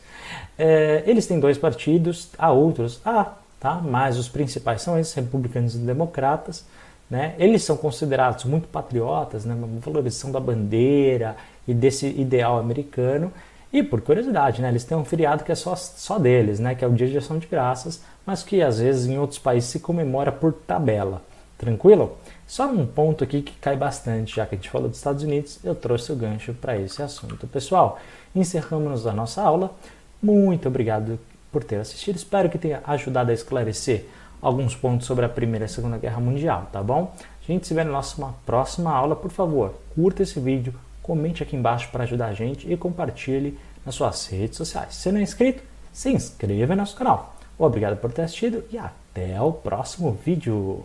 É, 0.57 1.03
eles 1.05 1.27
têm 1.27 1.37
dois 1.37 1.57
partidos, 1.57 2.29
há 2.37 2.49
outros, 2.53 3.01
há, 3.03 3.33
tá? 3.59 3.75
mas 3.83 4.17
os 4.17 4.29
principais 4.29 4.81
são 4.81 4.97
esses, 4.97 5.13
republicanos 5.13 5.75
e 5.75 5.79
democratas. 5.79 6.63
Né? 7.09 7.35
Eles 7.37 7.61
são 7.61 7.75
considerados 7.75 8.45
muito 8.45 8.69
patriotas, 8.69 9.43
né? 9.43 9.53
valorização 9.81 10.31
da 10.31 10.39
bandeira 10.39 11.35
e 11.67 11.73
desse 11.73 12.07
ideal 12.07 12.57
americano. 12.57 13.33
E 13.73 13.83
por 13.83 13.99
curiosidade, 13.99 14.61
né? 14.61 14.69
eles 14.69 14.85
têm 14.85 14.97
um 14.97 15.03
feriado 15.03 15.43
que 15.43 15.51
é 15.51 15.55
só, 15.55 15.75
só 15.75 16.17
deles, 16.17 16.57
né? 16.57 16.73
que 16.73 16.85
é 16.85 16.87
o 16.87 16.93
Dia 16.93 17.09
de 17.09 17.17
Ação 17.17 17.37
de 17.37 17.47
Graças, 17.47 18.01
mas 18.25 18.43
que 18.43 18.61
às 18.61 18.79
vezes 18.79 19.07
em 19.07 19.19
outros 19.19 19.39
países 19.39 19.69
se 19.71 19.81
comemora 19.81 20.31
por 20.31 20.53
tabela. 20.53 21.21
Tranquilo? 21.57 22.17
Só 22.49 22.65
um 22.65 22.83
ponto 22.83 23.23
aqui 23.23 23.43
que 23.43 23.53
cai 23.57 23.77
bastante, 23.77 24.37
já 24.37 24.43
que 24.43 24.55
a 24.55 24.57
gente 24.57 24.71
falou 24.71 24.89
dos 24.89 24.97
Estados 24.97 25.21
Unidos, 25.21 25.59
eu 25.63 25.75
trouxe 25.75 26.11
o 26.11 26.15
gancho 26.15 26.51
para 26.51 26.75
esse 26.79 26.99
assunto. 26.99 27.45
Pessoal, 27.45 27.99
encerramos 28.35 29.05
a 29.05 29.13
nossa 29.13 29.43
aula. 29.43 29.71
Muito 30.19 30.67
obrigado 30.67 31.19
por 31.51 31.63
ter 31.63 31.75
assistido. 31.75 32.15
Espero 32.15 32.49
que 32.49 32.57
tenha 32.57 32.81
ajudado 32.87 33.29
a 33.29 33.35
esclarecer 33.35 34.07
alguns 34.41 34.75
pontos 34.75 35.05
sobre 35.05 35.25
a 35.25 35.29
Primeira 35.29 35.65
e 35.65 35.67
a 35.67 35.69
Segunda 35.69 35.99
Guerra 35.99 36.19
Mundial, 36.19 36.67
tá 36.71 36.81
bom? 36.81 37.13
A 37.21 37.51
gente 37.51 37.67
se 37.67 37.73
vê 37.75 37.83
na 37.83 37.91
nossa 37.91 38.33
próxima 38.47 38.91
aula. 38.91 39.15
Por 39.15 39.29
favor, 39.29 39.75
curta 39.93 40.23
esse 40.23 40.39
vídeo, 40.39 40.73
comente 41.03 41.43
aqui 41.43 41.55
embaixo 41.55 41.91
para 41.91 42.03
ajudar 42.03 42.29
a 42.29 42.33
gente 42.33 42.67
e 42.67 42.75
compartilhe 42.75 43.59
nas 43.85 43.93
suas 43.93 44.25
redes 44.25 44.57
sociais. 44.57 44.95
Se 44.95 45.11
não 45.11 45.19
é 45.19 45.21
inscrito, 45.21 45.61
se 45.93 46.09
inscreva 46.09 46.73
no 46.73 46.81
nosso 46.81 46.95
canal. 46.95 47.35
Obrigado 47.59 47.95
por 47.97 48.11
ter 48.11 48.23
assistido 48.23 48.63
e 48.71 48.77
até 48.79 49.39
o 49.39 49.53
próximo 49.53 50.17
vídeo. 50.25 50.83